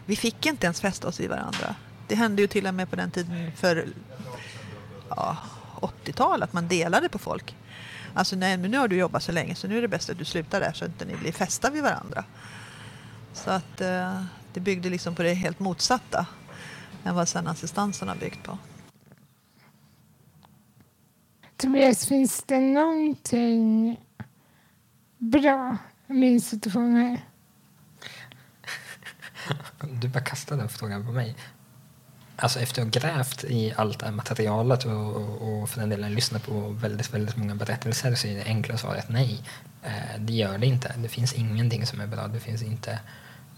Vi 0.07 0.17
fick 0.17 0.47
inte 0.47 0.67
ens 0.67 0.81
fästa 0.81 1.09
oss 1.09 1.21
i 1.21 1.27
varandra. 1.27 1.75
Det 2.09 2.15
hände 2.15 2.43
ju 2.43 2.49
till 2.49 2.67
och 2.67 2.75
med 2.75 2.91
på 2.91 2.97
den 2.97 3.11
tiden 3.11 3.53
för 3.57 3.87
ja, 5.09 5.37
80-tal 5.81 6.43
att 6.43 6.53
man 6.53 6.69
delade 6.69 7.09
på 7.09 7.19
folk. 7.19 7.57
Alltså 8.15 8.37
nej, 8.37 8.57
men 8.57 8.71
nu 8.71 8.79
har 8.79 8.89
du 8.89 8.97
jobbat 8.97 9.23
så 9.23 9.33
länge 9.33 9.55
så 9.55 9.69
nu 9.69 9.79
är 9.79 9.83
det 9.83 9.89
bäst 9.89 10.11
att 10.11 10.19
du 10.19 10.25
slutar 10.25 10.61
där 10.61 10.73
så 10.73 10.85
att 10.85 10.91
inte 10.91 11.05
ni 11.05 11.17
blir 11.17 11.33
fästa 11.33 11.71
vid 11.71 11.83
varandra. 11.83 12.25
Så 13.33 13.51
att 13.51 13.81
eh, 13.81 14.23
det 14.53 14.61
byggde 14.61 14.91
liksom 14.91 15.15
på 15.15 15.23
det 15.23 15.35
helt 15.35 15.59
motsatta 15.59 16.27
än 17.05 17.15
vad 17.15 17.29
sen 17.29 17.47
assistansen 17.47 18.09
har 18.09 18.17
byggt 18.17 18.43
på. 18.43 18.59
Tobias, 21.57 22.07
finns 22.07 22.43
det 22.43 22.61
någonting 22.61 24.01
bra 25.19 25.77
med 26.07 26.31
institutioner? 26.31 27.21
Du 30.01 30.09
bara 30.09 30.25
kastade 30.25 30.61
den 30.61 30.69
frågan 30.69 31.07
på 31.07 31.13
mig. 31.13 31.37
Alltså 32.43 32.61
efter 32.61 32.83
att 32.83 32.95
ha 32.95 33.01
grävt 33.01 33.45
i 33.45 33.73
allt 33.77 33.99
det 33.99 34.07
här 34.07 34.13
materialet 34.13 34.85
och, 34.85 35.17
och, 35.17 35.63
och 35.63 35.69
för 35.69 35.81
den 35.81 35.89
delen 35.89 36.15
lyssnat 36.15 36.43
på 36.43 36.69
väldigt, 36.69 37.15
väldigt 37.15 37.37
många 37.37 37.55
berättelser 37.55 38.15
så 38.15 38.27
är 38.27 38.35
det 38.35 38.45
enkla 38.45 38.77
svaret 38.77 39.09
nej. 39.09 39.43
Eh, 39.83 40.21
det 40.21 40.33
gör 40.33 40.59
det 40.59 40.67
inte. 40.67 40.95
Det 40.99 41.09
finns 41.09 41.33
ingenting 41.33 41.87
som 41.87 42.01
är 42.01 42.07
bra. 42.07 42.29
Det, 42.29 42.41
finns 42.41 42.63
inte, 42.63 42.93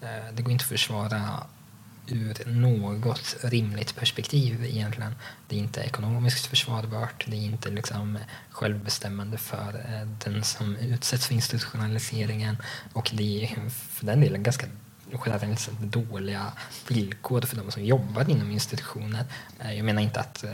eh, 0.03 0.35
det 0.35 0.43
går 0.43 0.53
inte 0.53 0.63
att 0.63 0.69
försvara 0.69 1.47
ur 2.07 2.47
något 2.47 3.37
rimligt 3.43 3.97
perspektiv 3.97 4.65
egentligen. 4.65 5.15
Det 5.49 5.57
är 5.57 5.61
inte 5.61 5.81
ekonomiskt 5.81 6.47
försvarbart. 6.47 7.25
Det 7.29 7.37
är 7.37 7.45
inte 7.45 7.71
liksom 7.71 8.19
självbestämmande 8.51 9.39
för 9.39 9.85
eh, 9.89 10.09
den 10.25 10.45
som 10.45 10.77
utsätts 10.77 11.27
för 11.27 11.35
institutionaliseringen. 11.35 12.57
Och 12.93 13.11
det 13.15 13.45
är 13.45 13.71
för 13.71 14.07
den 14.07 14.21
delen 14.21 14.43
ganska 14.43 14.67
generellt 15.27 15.61
sett 15.61 15.79
dåliga 15.79 16.53
villkor 16.89 17.41
för 17.41 17.57
de 17.57 17.71
som 17.71 17.85
jobbar 17.85 18.31
inom 18.31 18.51
institutioner. 18.51 19.25
Eh, 19.61 19.73
jag 19.73 19.85
menar 19.85 20.03
inte 20.03 20.21
att 20.21 20.45
eh, 20.45 20.51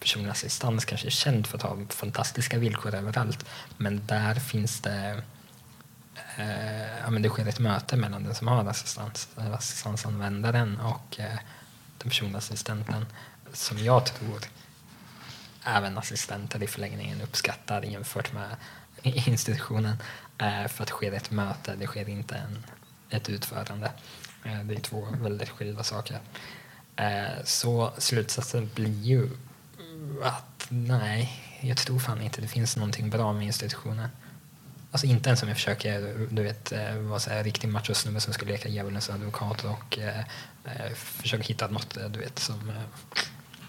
personlig 0.00 0.30
assistans 0.30 0.84
kanske 0.84 1.08
är 1.08 1.10
känd 1.10 1.46
för 1.46 1.56
att 1.56 1.62
ha 1.62 1.76
fantastiska 1.88 2.58
villkor 2.58 2.94
överallt, 2.94 3.46
men 3.76 4.06
där 4.06 4.34
finns 4.34 4.80
det 4.80 5.22
eh, 6.36 6.98
ja, 7.04 7.10
men 7.10 7.22
det 7.22 7.28
sker 7.28 7.48
ett 7.48 7.58
möte 7.58 7.96
mellan 7.96 8.24
den 8.24 8.34
som 8.34 8.48
har 8.48 8.64
assistans, 8.64 9.28
assistansanvändaren 9.36 10.80
och 10.80 11.20
eh, 11.20 11.38
den 11.98 12.08
personliga 12.08 12.38
assistenten 12.38 13.06
som 13.52 13.78
jag 13.78 14.06
tror 14.06 14.40
även 15.64 15.98
assistenter 15.98 16.62
i 16.62 16.66
förlängningen 16.66 17.20
uppskattar 17.20 17.82
jämfört 17.82 18.32
med 18.32 18.56
institutionen. 19.02 19.96
För 20.38 20.82
att 20.82 20.86
det 20.86 20.86
sker 20.86 21.12
ett 21.12 21.30
möte, 21.30 21.76
det 21.76 21.86
sker 21.86 22.08
inte 22.08 22.34
en, 22.34 22.64
ett 23.10 23.28
utförande. 23.28 23.92
Eh, 24.44 24.60
det 24.64 24.74
är 24.74 24.80
två 24.80 25.08
väldigt 25.20 25.48
skilda 25.48 25.82
saker. 25.84 26.18
Eh, 26.96 27.44
så 27.44 27.92
slutsatsen 27.98 28.70
blir 28.74 29.02
ju 29.02 29.28
att 30.22 30.66
nej, 30.68 31.42
jag 31.60 31.76
tror 31.76 31.98
fan 31.98 32.22
inte 32.22 32.40
det 32.40 32.48
finns 32.48 32.76
någonting 32.76 33.10
bra 33.10 33.32
med 33.32 33.46
institutionen. 33.46 34.08
Alltså 34.90 35.06
inte 35.06 35.28
ens 35.28 35.42
om 35.42 35.48
jag 35.48 35.56
försöker 35.56 36.26
du 36.30 36.42
vet, 36.42 36.72
eh, 36.72 36.94
vara 36.94 37.20
så 37.20 37.30
här 37.30 37.44
riktig 37.44 37.68
machosnubbe 37.68 38.20
som 38.20 38.32
ska 38.32 38.46
leka 38.46 38.68
djävulens 38.68 39.10
advokat 39.10 39.64
och 39.64 39.98
eh, 39.98 40.24
försöka 40.94 41.42
hitta 41.42 41.68
något 41.68 41.98
du 42.10 42.18
vet, 42.18 42.38
som 42.38 42.70
eh, 42.70 42.76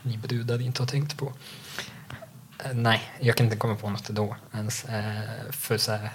ni 0.01 0.17
brudar 0.17 0.61
inte 0.61 0.81
har 0.81 0.87
tänkt 0.87 1.17
på. 1.17 1.33
Eh, 2.65 2.73
nej, 2.73 3.01
jag 3.19 3.35
kan 3.37 3.45
inte 3.45 3.57
komma 3.57 3.75
på 3.75 3.89
något 3.89 4.09
då 4.09 4.35
ens. 4.53 4.85
Eh, 4.85 5.51
för 5.51 5.77
så 5.77 5.91
här, 5.91 6.09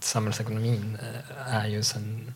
samhällsekonomin 0.00 0.98
eh, 1.02 1.54
är 1.54 1.66
ju 1.66 1.82
sen... 1.82 2.34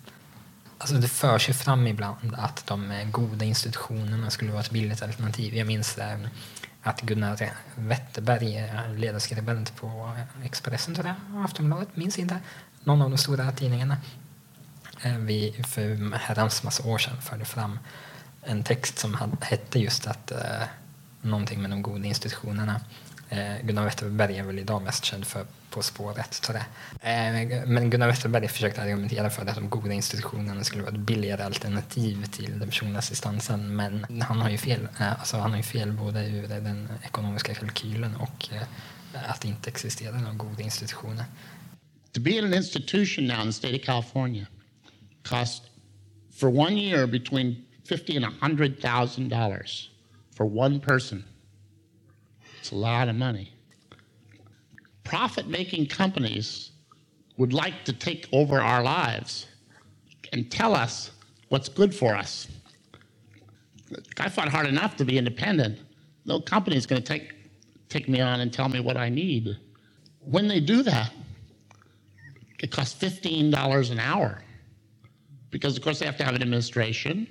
Alltså 0.79 0.97
det 0.97 1.09
förs 1.09 1.45
sig 1.45 1.55
fram 1.55 1.87
ibland 1.87 2.35
att 2.35 2.67
de 2.67 2.91
eh, 2.91 3.09
goda 3.09 3.45
institutionerna 3.45 4.31
skulle 4.31 4.53
vara 4.53 4.61
ett 4.61 4.71
billigt 4.71 5.03
alternativ. 5.03 5.55
Jag 5.55 5.67
minns 5.67 5.99
att 6.83 7.01
Gunnar 7.01 7.51
Wetterberg, 7.75 8.59
eh, 8.59 8.95
ledarskribent 8.95 9.77
på 9.77 10.17
Expressen, 10.45 10.95
tror 10.95 11.07
jag, 11.07 11.45
Aftonbladet, 11.45 11.97
minns 11.97 12.19
inte, 12.19 12.38
någon 12.85 13.03
av 13.03 13.11
de 13.11 13.19
stora 13.19 13.53
tidningarna, 13.53 13.97
eh, 15.03 15.17
vi 15.17 15.64
för 15.69 16.17
herrans 16.19 16.62
massa 16.62 16.88
år 16.88 16.99
sedan 16.99 17.23
förde 17.23 17.45
fram 17.45 17.79
en 18.43 18.64
text 18.64 18.99
som 18.99 19.37
hette 19.41 19.79
just 19.79 20.07
att 20.07 20.33
någonting 21.23 21.62
med 21.62 21.71
de 21.71 21.83
goda 21.83 22.05
institutionerna. 22.05 22.81
Eh, 23.29 23.67
Gunnar 23.67 23.85
Wetterberg 23.85 24.38
är 24.38 24.43
väl 24.43 24.59
idag 24.59 24.83
mest 24.83 25.05
känd 25.05 25.27
för 25.27 25.47
På 25.71 25.83
spåret, 25.83 26.43
tror 26.43 26.57
jag. 26.57 26.67
Eh, 27.03 27.67
men 27.67 27.91
Gunnar 27.91 28.07
Wetterberg 28.07 28.49
försökte 28.49 28.83
argumentera 28.83 29.31
för 29.31 29.47
att 29.47 29.55
de 29.55 29.71
goda 29.71 29.93
institutionerna 29.93 30.64
skulle 30.64 30.83
vara 30.83 30.95
ett 30.95 31.01
billigare 31.01 31.43
alternativ 31.43 32.25
till 32.25 32.59
den 32.59 32.69
personliga 32.69 32.99
assistansen. 32.99 33.77
Men 33.77 34.23
han 34.23 34.41
har 34.41 34.51
ju 34.51 34.59
fel. 34.59 34.88
Eh, 35.01 35.12
alltså, 35.12 35.37
han 35.37 35.51
har 35.51 35.57
ju 35.57 35.62
fel 35.62 35.93
både 35.93 36.27
ur 36.27 36.49
den 36.49 36.88
ekonomiska 37.05 37.55
kalkylen 37.55 38.17
och 38.17 38.49
eh, 38.53 38.62
att 39.31 39.41
det 39.41 39.49
inte 39.49 39.71
existerar 39.71 40.19
några 40.19 40.35
goda 40.35 40.62
institutioner. 40.62 41.25
To 42.12 42.21
be 42.21 42.38
an 42.38 42.55
institution 42.55 43.27
now 43.27 43.41
in 43.41 43.47
the 43.47 43.53
state 43.53 43.77
of 43.77 43.83
California 43.83 44.47
costs 45.23 45.67
for 46.41 46.49
one 46.49 46.73
year 46.73 47.07
between 47.07 47.64
fifty 47.88 48.17
and 48.17 48.25
a 48.25 48.33
hundred 48.41 48.81
thousand 48.81 49.29
dollars 49.29 49.91
for 50.37 50.59
one 50.59 50.81
person. 50.81 51.25
It's 52.69 52.75
a 52.75 52.77
lot 52.77 53.09
of 53.09 53.17
money. 53.17 53.51
Profit-making 55.03 55.87
companies 55.87 56.73
would 57.39 57.55
like 57.55 57.87
to 57.87 57.95
take 57.95 58.29
over 58.31 58.61
our 58.61 58.83
lives 58.83 59.47
and 60.35 60.51
tell 60.51 60.75
us 60.75 61.11
what's 61.49 61.71
good 61.71 61.95
for 61.95 62.15
us. 62.15 62.47
I 64.19 64.29
fought 64.29 64.51
hard 64.51 64.67
enough 64.67 64.97
to 64.97 65.07
be 65.07 65.17
independent. 65.17 65.79
No 66.27 66.43
company 66.43 66.77
is 66.77 66.85
going 66.85 67.01
to 67.01 67.09
take 67.09 67.33
take 67.89 68.07
me 68.07 68.21
on 68.21 68.41
and 68.41 68.53
tell 68.53 68.69
me 68.69 68.81
what 68.81 68.99
I 68.99 69.09
need. 69.09 69.57
When 70.21 70.47
they 70.47 70.61
do 70.61 70.83
that, 70.83 71.11
it 72.61 72.71
costs 72.71 72.93
fifteen 72.93 73.51
dollars 73.51 73.89
an 73.89 73.99
hour 73.99 74.43
because, 75.51 75.75
of 75.79 75.83
course, 75.83 76.01
they 76.01 76.05
have 76.05 76.19
to 76.19 76.25
have 76.25 76.35
an 76.35 76.43
administration. 76.43 77.27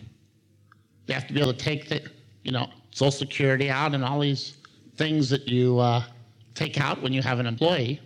They 1.05 1.13
have 1.13 1.27
to 1.27 1.33
be 1.35 1.41
able 1.41 1.53
to 1.53 1.59
take 1.59 1.89
the, 1.89 2.01
you 2.41 2.51
know, 2.51 2.71
Social 2.89 3.11
Security 3.11 3.69
out 3.69 3.93
and 3.93 4.03
all 4.03 4.19
these 4.19 4.56
things 4.97 5.29
that 5.29 5.47
you 5.47 5.79
uh, 5.79 6.03
take 6.53 6.79
out 6.79 7.01
when 7.01 7.13
you 7.13 7.21
have 7.21 7.39
an 7.39 7.45
employee, 7.45 8.01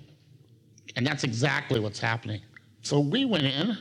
and 0.95 1.05
that's 1.05 1.23
exactly 1.23 1.79
what's 1.79 1.99
happening. 1.99 2.41
So 2.81 2.99
we 2.99 3.25
went 3.25 3.45
in 3.45 3.77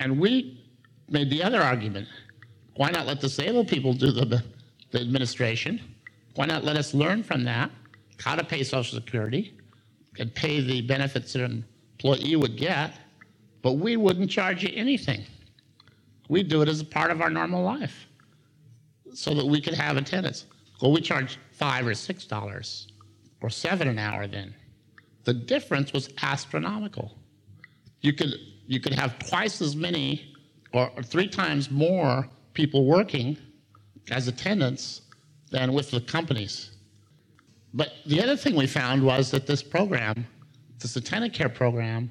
and 0.00 0.18
we 0.20 0.64
made 1.08 1.30
the 1.30 1.42
other 1.42 1.60
argument: 1.60 2.08
why 2.76 2.90
not 2.90 3.06
let 3.06 3.20
disabled 3.20 3.68
people 3.68 3.92
do 3.92 4.10
the, 4.12 4.42
the 4.90 5.00
administration? 5.00 5.80
Why 6.34 6.46
not 6.46 6.64
let 6.64 6.76
us 6.76 6.94
learn 6.94 7.22
from 7.22 7.44
that 7.44 7.70
how 8.18 8.34
to 8.34 8.44
pay 8.44 8.62
Social 8.62 8.98
Security? 8.98 9.54
and 10.18 10.34
pay 10.34 10.60
the 10.60 10.80
benefits 10.82 11.32
that 11.32 11.42
an 11.42 11.64
employee 11.92 12.36
would 12.36 12.56
get, 12.56 12.94
but 13.62 13.74
we 13.74 13.96
wouldn't 13.96 14.30
charge 14.30 14.62
you 14.62 14.70
anything. 14.74 15.24
We 16.28 16.42
do 16.42 16.62
it 16.62 16.68
as 16.68 16.80
a 16.80 16.84
part 16.84 17.10
of 17.10 17.20
our 17.20 17.30
normal 17.30 17.62
life. 17.62 18.06
so 19.12 19.32
that 19.32 19.46
we 19.46 19.60
could 19.60 19.74
have 19.74 19.96
attendance. 19.96 20.46
Well, 20.84 20.92
we 20.92 21.00
charged 21.00 21.38
five 21.50 21.86
or 21.86 21.94
six 21.94 22.26
dollars 22.26 22.88
or 23.40 23.48
seven 23.48 23.88
an 23.88 23.98
hour 23.98 24.26
then. 24.26 24.54
The 25.22 25.32
difference 25.32 25.94
was 25.94 26.10
astronomical. 26.22 27.16
You 28.02 28.12
could 28.12 28.34
you 28.66 28.80
could 28.80 28.92
have 28.92 29.18
twice 29.18 29.62
as 29.62 29.74
many 29.74 30.34
or 30.74 30.90
three 31.02 31.26
times 31.26 31.70
more 31.70 32.28
people 32.52 32.84
working 32.84 33.38
as 34.10 34.28
attendants 34.28 35.00
than 35.50 35.72
with 35.72 35.90
the 35.90 36.02
companies. 36.02 36.72
But 37.72 37.94
the 38.04 38.22
other 38.22 38.36
thing 38.36 38.54
we 38.54 38.66
found 38.66 39.02
was 39.02 39.30
that 39.30 39.46
this 39.46 39.62
program, 39.62 40.26
this 40.80 40.96
attendant 40.96 41.32
care 41.32 41.48
program, 41.48 42.10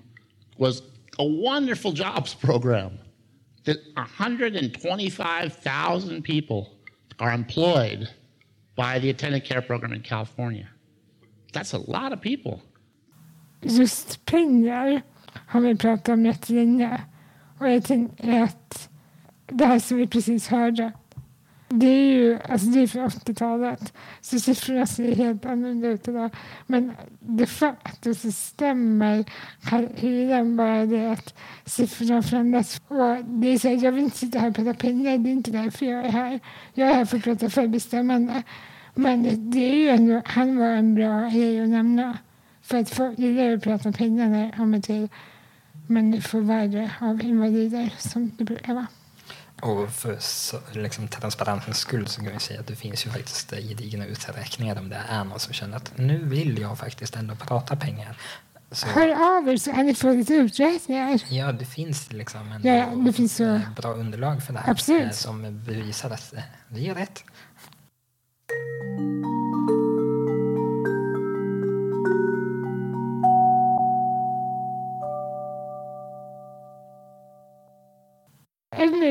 was 0.57 0.81
a 1.19 1.23
wonderful 1.23 1.91
jobs 1.91 2.33
program. 2.33 2.97
That 3.65 3.77
125,000 3.93 6.23
people 6.23 6.73
are 7.19 7.31
employed 7.31 8.09
by 8.75 8.99
the 8.99 9.09
attendant 9.09 9.45
care 9.45 9.61
program 9.61 9.93
in 9.93 10.01
California. 10.01 10.67
That's 11.53 11.73
a 11.73 11.77
lot 11.87 12.13
of 12.13 12.21
people. 12.21 12.61
Just 13.61 14.25
pengar 14.25 15.01
har 15.47 15.61
vi 15.61 15.75
pratat 15.75 16.09
om 16.09 16.25
jättelänge. 16.25 17.01
Och 17.59 17.69
jag 17.69 17.83
tänker 17.83 18.41
att 18.41 18.89
det 19.47 19.65
här 19.65 19.79
som 19.79 19.97
vi 19.97 20.07
precis 20.07 20.47
hörde, 20.47 20.91
det 21.79 21.85
är 21.85 22.13
ju 22.13 22.39
alltså 22.49 22.67
det 22.67 22.79
är 22.79 22.87
från 22.87 23.07
80-talet, 23.07 23.93
så 24.21 24.39
siffrorna 24.39 24.85
ser 24.85 25.15
helt 25.15 25.45
annorlunda 25.45 25.87
ut 25.87 26.07
idag. 26.07 26.29
Men 26.67 26.91
de 27.19 27.45
facto 27.45 28.13
så 28.13 28.31
stämmer 28.31 29.25
kalkylen 29.63 30.57
bara 30.57 30.85
det 30.85 31.11
att 31.11 31.33
siffrorna 31.65 32.21
förändras. 32.21 32.81
Och 32.87 33.25
det 33.25 33.47
är 33.47 33.59
så 33.59 33.67
här, 33.67 33.83
jag 33.83 33.91
vill 33.91 34.03
inte 34.03 34.17
sitta 34.17 34.39
här 34.39 34.49
och 34.49 34.55
prata 34.55 34.73
pengar, 34.73 35.17
det 35.17 35.29
är 35.29 35.31
inte 35.31 35.51
därför 35.51 35.85
jag 35.85 36.05
är 36.05 36.11
här. 36.11 36.39
Jag 36.73 36.89
är 36.89 36.93
här 36.93 37.05
för 37.05 37.17
att 37.17 37.23
prata 37.23 37.49
självbestämmande. 37.49 38.43
Men 38.95 39.51
det, 39.51 39.71
är 39.71 39.75
ju 39.75 39.89
ändå, 39.89 40.21
han 40.25 40.57
var 40.57 40.67
en 40.67 40.95
bra 40.95 41.29
grej 41.29 41.63
att 41.63 41.69
nämna. 41.69 42.17
För 42.61 42.77
att 42.77 42.89
folk 42.89 43.19
gillar 43.19 43.53
att 43.53 43.63
prata 43.63 43.91
pengar 43.91 44.29
när 44.29 44.45
det 44.45 44.51
kommer 44.57 44.79
till 44.79 45.09
människovärde 45.87 46.91
av 47.01 47.21
invalider 47.21 47.93
som 47.97 48.31
det 48.37 48.43
brukar 48.43 48.73
vara. 48.73 48.87
Och 49.63 49.89
för 49.89 50.17
så, 50.19 50.59
liksom, 50.71 51.07
transparensens 51.07 51.77
skull 51.77 52.07
så 52.07 52.21
kan 52.23 52.33
vi 52.33 52.39
säga 52.39 52.59
att 52.59 52.67
det 52.67 52.75
finns 52.75 53.05
ju 53.05 53.09
faktiskt 53.09 53.51
gedigna 53.51 54.05
uträkningar 54.05 54.79
om 54.79 54.89
det 54.89 55.01
är 55.09 55.23
någon 55.23 55.39
som 55.39 55.53
känner 55.53 55.77
att 55.77 55.91
nu 55.97 56.17
vill 56.25 56.57
jag 56.61 56.77
faktiskt 56.77 57.15
ändå 57.15 57.35
prata 57.35 57.75
pengar. 57.75 58.17
Så, 58.71 58.87
Hör 58.87 59.37
av 59.37 59.49
er 59.49 59.57
så 59.57 59.71
kan 59.73 59.85
ni 59.85 59.95
få 59.95 60.11
lite 60.13 60.33
uträkningar. 60.33 61.19
ja, 61.29 61.51
det 61.51 61.65
finns 61.65 62.11
liksom 62.11 62.51
ändå 62.51 62.69
Ja, 62.69 62.85
det 62.85 63.13
finns 63.13 63.35
så- 63.35 63.43
eh, 63.55 63.73
bra 63.75 63.93
underlag 63.93 64.43
för 64.43 64.53
det 64.53 64.59
här 64.59 64.71
Absolut. 64.71 65.03
eh, 65.05 65.11
som 65.11 65.63
bevisar 65.65 66.09
att 66.09 66.33
eh, 66.33 66.43
vi 66.67 66.87
är 66.89 66.95
rätt. 66.95 67.23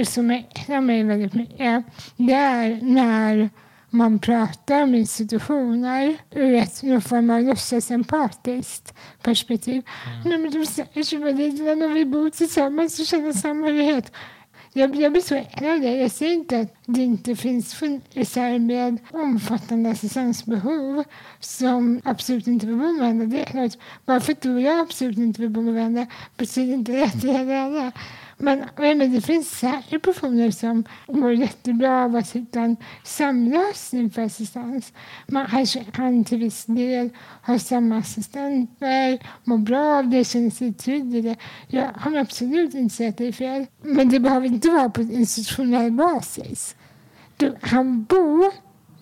Eller 0.03 0.11
som 0.11 0.31
äcklar 0.31 0.81
mig 0.81 1.05
väldigt 1.05 1.35
mycket, 1.35 1.85
det 2.17 2.33
är 2.33 2.81
när 2.83 3.51
man 3.91 4.19
pratar 4.19 4.83
om 4.83 4.95
institutioner 4.95 6.17
ur 6.31 6.55
ett 6.55 6.83
någon 6.83 7.01
form 7.01 7.31
av 7.31 7.43
låtsasempatiskt 7.43 8.95
perspektiv. 9.23 9.83
Nej, 10.25 10.39
men 10.39 10.51
de 10.51 10.67
stackars 10.67 11.13
invaliderna, 11.13 11.75
när 11.75 11.89
vi 11.89 12.05
bor 12.05 12.31
tillsammans 12.31 13.01
och 13.01 13.07
känner 13.07 13.33
samhörighet. 13.33 14.13
Jag, 14.73 14.97
jag 14.97 15.13
blir 15.13 15.23
så 15.23 15.35
äcklad 15.35 15.81
det. 15.81 15.97
Jag 15.97 16.11
säger 16.11 16.33
inte 16.33 16.61
att 16.61 16.75
det 16.87 17.03
inte 17.03 17.37
finns 17.37 17.75
funkisar 17.75 18.59
med 18.59 18.99
omfattande 19.11 19.91
assistansbehov 19.91 21.05
som 21.41 22.01
absolut 22.05 22.47
inte 22.47 22.67
vill 22.67 22.77
bo 22.77 22.93
med 22.93 23.01
varandra. 23.01 23.27
Det 23.27 23.41
är 23.41 23.45
klart, 23.45 23.73
bara 24.07 24.21
för 24.21 24.33
att 24.33 24.43
du 24.43 24.55
och 24.55 24.61
jag 24.61 24.81
absolut 24.81 25.19
inte 25.19 25.41
vill 25.41 25.51
bo 25.51 25.61
med 25.61 25.75
varandra 25.75 26.07
betyder 26.37 26.75
inte 26.75 26.93
det 26.93 27.05
att 27.05 27.21
det 27.21 27.29
gäller 27.29 27.57
alla. 27.57 27.93
Men, 28.43 28.65
men 28.77 29.13
det 29.13 29.21
finns 29.21 29.59
säkert 29.59 30.03
personer 30.03 30.51
som 30.51 30.85
mår 31.09 31.33
jättebra 31.33 32.05
av 32.05 32.17
att 32.17 32.33
hitta 32.33 32.61
en 32.61 32.77
samlösning 33.05 34.11
för 34.11 34.23
assistans. 34.23 34.93
Man 35.27 35.47
kanske 35.47 35.85
kan 35.85 36.25
till 36.25 36.39
viss 36.39 36.65
del 36.65 37.11
ha 37.47 37.59
samma 37.59 37.99
assistenter, 37.99 39.27
må 39.45 39.57
bra 39.57 39.99
av 39.99 40.09
det, 40.09 40.25
känner 40.25 40.51
sig 40.51 40.73
trygg 40.73 41.15
i 41.15 41.21
det. 41.21 41.37
Jag 41.69 41.95
kommer 41.95 42.19
absolut 42.19 42.75
inte 42.75 42.95
säga 42.95 43.09
att 43.09 43.17
det 43.17 43.27
är 43.27 43.33
fel. 43.33 43.67
Men 43.83 44.09
det 44.09 44.21
behöver 44.21 44.47
inte 44.47 44.71
vara 44.71 44.91
på 44.91 45.01
en 45.01 45.13
institutionell 45.13 45.93
basis. 45.93 46.77
Du 47.37 47.55
kan 47.63 48.05
bo 48.05 48.51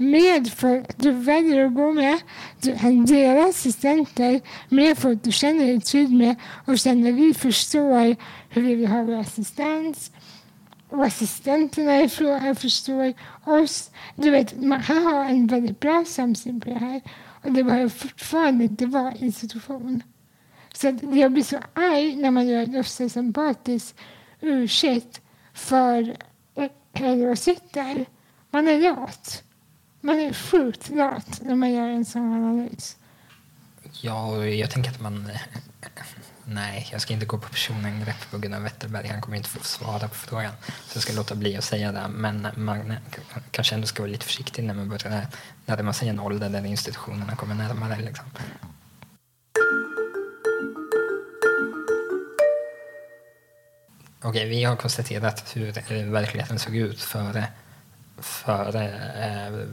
med 0.00 0.52
folk 0.52 0.96
du 0.96 1.10
väljer 1.10 1.66
att 1.66 1.74
gå 1.74 1.92
med. 1.92 2.18
Du 2.60 2.78
kan 2.78 3.04
dela 3.04 3.48
assistenter 3.48 4.40
med 4.68 4.98
folk 4.98 5.22
du 5.22 5.32
känner 5.32 5.66
dig 5.66 5.80
trygg 5.80 6.10
med 6.10 6.36
och 6.66 6.78
känner 6.78 7.12
vi 7.12 7.34
förstår 7.34 8.16
hur 8.48 8.62
vi 8.62 8.74
vill 8.74 8.86
ha 8.86 9.02
vår 9.02 9.14
assistans. 9.14 10.12
Och 10.88 11.04
assistenterna 11.04 12.00
i 12.00 12.08
fråga 12.08 12.54
förstår 12.54 13.14
oss. 13.44 13.90
Du 14.16 14.30
vet, 14.30 14.62
man 14.62 14.82
kan 14.82 15.02
ha 15.02 15.24
en 15.24 15.46
väldigt 15.46 15.80
bra 15.80 16.04
samsyn 16.06 16.60
på 16.60 16.70
det 16.70 16.78
här. 16.78 17.00
Och 17.44 17.52
det 17.52 17.64
behöver 17.64 17.88
fortfarande 17.88 18.64
inte 18.64 18.86
vara 18.86 19.14
institution. 19.14 20.02
Så 20.72 20.98
jag 21.12 21.32
blir 21.32 21.42
så 21.42 21.58
arg 21.74 22.16
när 22.16 22.30
man 22.30 22.48
gör 22.48 22.66
låtsasempatisk 22.66 23.96
ursäkt 24.40 25.20
för 25.54 26.16
åsikter. 27.32 28.06
Man 28.50 28.68
är 28.68 28.80
lat. 28.80 29.44
Man 30.00 30.20
är 30.20 30.32
sjukt 30.32 30.88
lat 30.88 31.40
när 31.42 31.54
man 31.54 31.72
gör 31.72 31.88
en 31.88 32.04
sån 32.04 32.32
analys. 32.32 32.96
Ja, 34.00 34.26
och 34.26 34.48
jag 34.48 34.70
tänker 34.70 34.90
att 34.90 35.00
man... 35.00 35.30
Eh, 35.30 35.40
nej, 36.44 36.88
jag 36.92 37.00
ska 37.00 37.12
inte 37.12 37.26
gå 37.26 37.38
på 37.38 37.48
personangrepp 37.48 38.30
på 38.30 38.38
Gunnar 38.38 38.60
Wetterberg. 38.60 39.08
Han 39.08 39.20
kommer 39.20 39.36
inte 39.36 39.48
få 39.48 39.64
svara 39.64 40.08
på 40.08 40.14
frågan. 40.14 40.52
Så 40.86 40.96
jag 40.96 41.02
ska 41.02 41.12
låta 41.12 41.34
bli 41.34 41.56
att 41.56 41.64
säga 41.64 41.92
det. 41.92 42.08
Men 42.08 42.48
man 42.56 42.90
eh, 42.90 42.96
kanske 43.50 43.74
ändå 43.74 43.86
ska 43.86 44.02
vara 44.02 44.12
lite 44.12 44.26
försiktig 44.26 44.64
när 44.64 44.74
man 44.74 44.88
börjar 44.88 45.26
närma 45.66 45.92
sig 45.92 46.08
en 46.08 46.20
ålder 46.20 46.48
där 46.48 46.66
institutionerna 46.66 47.36
kommer 47.36 47.54
närmare. 47.54 48.00
Liksom. 48.00 48.26
Okej, 54.22 54.48
vi 54.48 54.64
har 54.64 54.76
konstaterat 54.76 55.56
hur 55.56 55.78
eh, 55.92 56.04
verkligheten 56.04 56.58
såg 56.58 56.76
ut 56.76 57.00
före, 57.00 57.46
före 58.18 58.88
eh, 59.14 59.68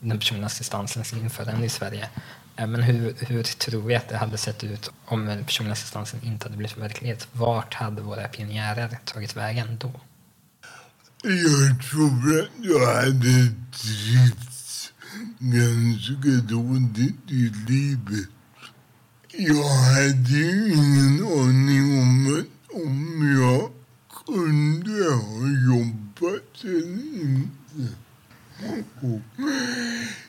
den 0.00 0.18
personliga 0.18 0.46
assistansens 0.46 1.12
införande 1.12 1.66
i 1.66 1.68
Sverige. 1.68 2.08
Eh, 2.56 2.66
men 2.66 2.82
hur, 2.82 3.14
hur 3.20 3.42
tror 3.42 3.82
vi 3.82 3.94
att 3.94 4.08
det 4.08 4.16
hade 4.16 4.38
sett 4.38 4.64
ut 4.64 4.90
om 5.04 5.26
den 5.26 5.44
personliga 5.44 5.72
assistansen 5.72 6.20
inte 6.22 6.44
hade 6.44 6.56
blivit 6.56 6.76
verklighet? 6.76 7.28
Vart 7.32 7.74
hade 7.74 8.02
våra 8.02 8.28
pionjärer 8.28 8.98
tagit 9.04 9.36
vägen 9.36 9.78
då? 9.80 9.92
Jag 11.22 11.90
tror 11.90 12.40
att 12.40 12.48
jag 12.58 12.86
hade 12.94 13.52
trivts 13.72 14.92
ganska 15.38 16.54
dåligt 16.54 17.30
i 17.30 17.52
livet. 17.68 18.28
Jag 19.38 19.68
hade 19.68 20.30
ju 20.30 20.72
ingen 20.72 21.24
aning 21.24 22.00
om 22.00 22.46
om 22.76 23.40
jag 23.40 23.70
kunde 24.26 25.14
ha 25.14 25.48
jobbat 25.68 26.64
eller 26.64 27.22
inte. 27.22 28.05
Jag, 28.58 29.22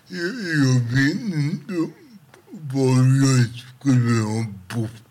jag 0.08 0.80
vet 0.80 1.22
inte 1.22 1.92
var 2.50 3.04
jag 3.26 3.48
skulle 3.80 4.22
ha 4.22 4.46
bott. 4.76 5.04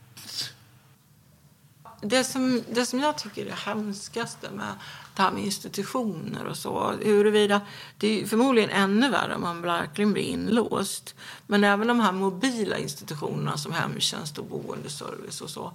Det 2.00 2.24
som, 2.24 2.62
det 2.70 2.86
som 2.86 3.00
jag 3.00 3.18
tycker 3.18 3.42
är 3.42 3.46
det 3.46 3.54
hemskaste 3.54 4.50
med 4.50 4.74
det 5.16 5.22
här 5.22 5.30
med 5.30 5.44
institutioner 5.44 6.44
och 6.44 6.56
så, 6.56 6.92
huruvida, 7.04 7.60
det 7.98 8.22
är 8.22 8.26
förmodligen 8.26 8.70
ännu 8.70 9.10
värre 9.10 9.34
om 9.34 9.40
man 9.40 9.62
verkligen 9.62 10.12
blir 10.12 10.22
inlåst. 10.22 11.14
Men 11.46 11.64
även 11.64 11.86
de 11.86 12.00
här 12.00 12.12
mobila 12.12 12.78
institutionerna 12.78 13.56
som 13.56 13.72
hemtjänst 13.72 14.38
och 14.38 14.46
boendeservice 14.46 15.40
och 15.40 15.50
så. 15.50 15.72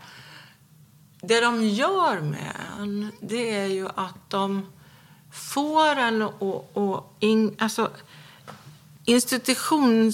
Det 1.21 1.41
de 1.41 1.67
gör 1.67 2.21
med 2.21 2.55
en, 2.79 3.11
det 3.21 3.55
är 3.55 3.65
ju 3.65 3.87
att 3.95 4.29
de 4.29 4.65
får 5.31 5.95
en 5.95 6.21
och, 6.21 6.77
och 6.77 7.15
in, 7.19 7.55
alltså 7.59 7.91
institutionen 9.05 10.13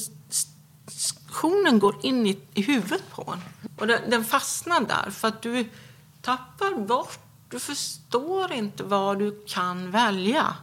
går 1.79 1.95
in 2.01 2.27
i, 2.27 2.39
i 2.53 2.61
huvudet 2.61 3.11
på 3.11 3.33
en. 3.33 3.41
Och 3.77 3.87
den, 3.87 4.09
den 4.09 4.25
fastnar 4.25 4.81
där 4.81 5.11
för 5.11 5.27
att 5.27 5.41
du 5.41 5.69
tappar 6.21 6.85
bort, 6.85 7.19
du 7.49 7.59
förstår 7.59 8.51
inte 8.51 8.83
vad 8.83 9.19
du 9.19 9.43
kan 9.47 9.91
välja. 9.91 10.55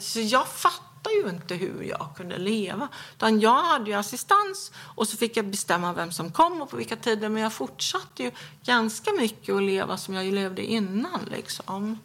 Så 0.00 0.20
jag 0.20 0.48
fattar 0.48 1.10
ju 1.10 1.30
inte 1.30 1.54
hur 1.54 1.82
jag 1.82 2.08
kunde 2.16 2.38
leva. 2.38 2.88
Utan 3.16 3.40
jag 3.40 3.62
hade 3.62 3.90
ju 3.90 3.96
assistans 3.96 4.72
och 4.76 5.08
så 5.08 5.16
fick 5.16 5.36
jag 5.36 5.46
bestämma 5.46 5.92
vem 5.92 6.12
som 6.12 6.32
kom 6.32 6.62
och 6.62 6.70
på 6.70 6.76
vilka 6.76 6.96
tider. 6.96 7.28
Men 7.28 7.42
jag 7.42 7.52
fortsatte 7.52 8.22
ju 8.22 8.30
ganska 8.64 9.12
mycket 9.12 9.54
att 9.54 9.62
leva 9.62 9.96
som 9.96 10.14
jag 10.14 10.34
levde 10.34 10.64
innan. 10.64 11.20
Liksom. 11.30 11.98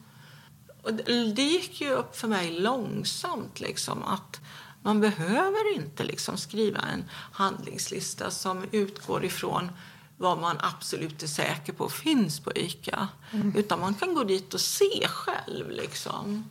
Och 0.84 0.94
det 1.36 1.44
gick 1.44 1.82
ju 1.82 1.90
upp 1.90 2.16
för 2.16 2.28
mig 2.28 2.52
långsamt 2.52 3.60
liksom 3.60 4.04
att 4.04 4.42
man 4.82 5.02
behöver 5.02 5.76
inte 5.76 6.04
liksom 6.04 6.38
skriva 6.38 6.80
en 6.80 7.04
handlingslista 7.32 8.32
som 8.32 8.66
utgår 8.72 9.26
ifrån 9.26 9.72
vad 10.18 10.40
man 10.40 10.58
absolut 10.60 11.24
är 11.24 11.28
säker 11.28 11.74
på 11.74 11.90
finns 11.90 12.40
på 12.40 12.52
ICA. 12.56 13.08
Utan 13.56 13.80
man 13.80 13.94
kan 13.94 14.14
gå 14.14 14.24
dit 14.24 14.54
och 14.54 14.62
se 14.62 15.08
själv. 15.08 15.70
Liksom. 15.70 16.50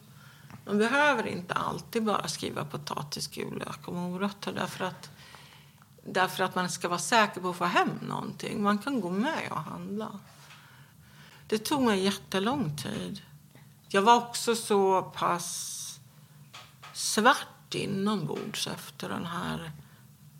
Man 0.66 0.78
behöver 0.78 1.26
inte 1.26 1.54
alltid 1.54 2.04
bara 2.04 2.28
skriva 2.28 2.64
potatis, 2.64 3.28
gul 3.28 3.58
lök 3.58 3.88
och 3.88 3.94
morötter 3.94 4.52
därför 4.52 4.84
att, 4.84 5.10
därför 6.04 6.44
att 6.44 6.54
man 6.54 6.70
ska 6.70 6.88
vara 6.88 6.98
säker 6.98 7.40
på 7.40 7.50
att 7.50 7.56
få 7.56 7.64
hem 7.64 7.90
någonting. 8.08 8.62
Man 8.62 8.78
kan 8.78 9.00
gå 9.00 9.10
med 9.10 9.48
och 9.50 9.60
handla. 9.60 10.18
Det 11.46 11.58
tog 11.58 11.82
mig 11.82 12.04
jättelång 12.04 12.76
tid. 12.76 13.22
Jag 13.90 14.02
var 14.02 14.16
också 14.16 14.56
så 14.56 15.02
pass 15.02 16.00
svart 16.92 17.74
inombords 17.74 18.66
efter 18.66 19.08
den 19.08 19.26
här 19.26 19.72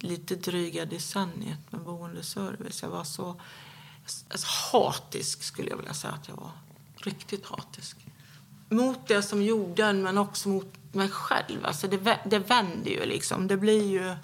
lite 0.00 0.34
dryga 0.34 0.84
decenniet 0.84 1.72
med 1.72 1.80
boendeservice. 1.80 2.82
Jag 2.82 2.90
var 2.90 3.04
så 3.04 3.40
alltså, 4.30 4.46
hatisk 4.72 5.42
skulle 5.42 5.70
jag 5.70 5.76
vilja 5.76 5.94
säga 5.94 6.12
att 6.12 6.28
jag 6.28 6.36
var. 6.36 6.50
Riktigt 6.96 7.46
hatisk. 7.46 7.96
Mot 8.68 9.08
det 9.08 9.22
som 9.22 9.42
gjorde 9.42 9.84
en, 9.84 10.02
men 10.02 10.18
också 10.18 10.48
mot 10.48 10.94
mig 10.94 11.08
själv. 11.08 11.66
Alltså 11.66 11.88
det, 11.88 12.18
det 12.24 12.38
vänder 12.38 12.90
ju 12.90 13.06
liksom. 13.06 13.48
Det 13.48 13.56
blir 13.56 13.90
ju... 13.90 14.16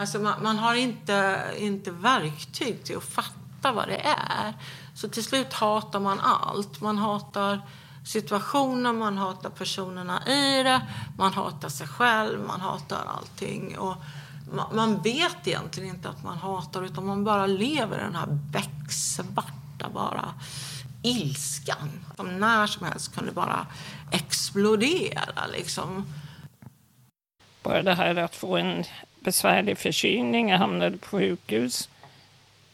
Alltså 0.00 0.18
man, 0.18 0.42
man 0.42 0.58
har 0.58 0.74
inte, 0.74 1.40
inte 1.58 1.90
verktyg 1.90 2.84
till 2.84 2.96
att 2.96 3.04
fatta 3.04 3.72
vad 3.72 3.88
det 3.88 4.00
är. 4.28 4.54
Så 4.94 5.08
till 5.08 5.24
slut 5.24 5.52
hatar 5.52 6.00
man 6.00 6.20
allt. 6.20 6.80
Man 6.80 6.98
hatar 6.98 7.60
situationen, 8.04 8.98
man 8.98 9.18
hatar 9.18 9.50
personerna 9.50 10.22
i 10.26 10.62
det, 10.62 10.82
man 11.18 11.32
hatar 11.32 11.68
sig 11.68 11.86
själv, 11.86 12.40
man 12.46 12.60
hatar 12.60 13.04
allting. 13.06 13.78
Och 13.78 13.96
man, 14.52 14.76
man 14.76 15.02
vet 15.02 15.46
egentligen 15.46 15.88
inte 15.88 16.08
att 16.08 16.24
man 16.24 16.38
hatar 16.38 16.82
utan 16.82 17.06
man 17.06 17.24
bara 17.24 17.46
lever 17.46 17.96
i 17.96 18.00
den 18.00 18.14
här 18.14 18.26
becksvarta 18.26 19.88
bara 19.94 20.34
ilskan. 21.02 22.04
Som 22.16 22.38
när 22.40 22.66
som 22.66 22.86
helst 22.86 23.14
kunde 23.14 23.32
bara 23.32 23.66
explodera 24.10 25.46
liksom. 25.52 26.06
Bara 27.62 27.82
det 27.82 27.94
här 27.94 28.16
att 28.16 28.36
få 28.36 28.56
en 28.56 28.84
besvärlig 29.20 29.78
förkylning. 29.78 30.48
Jag 30.48 30.58
hamnade 30.58 30.96
på 30.96 31.06
sjukhus 31.06 31.88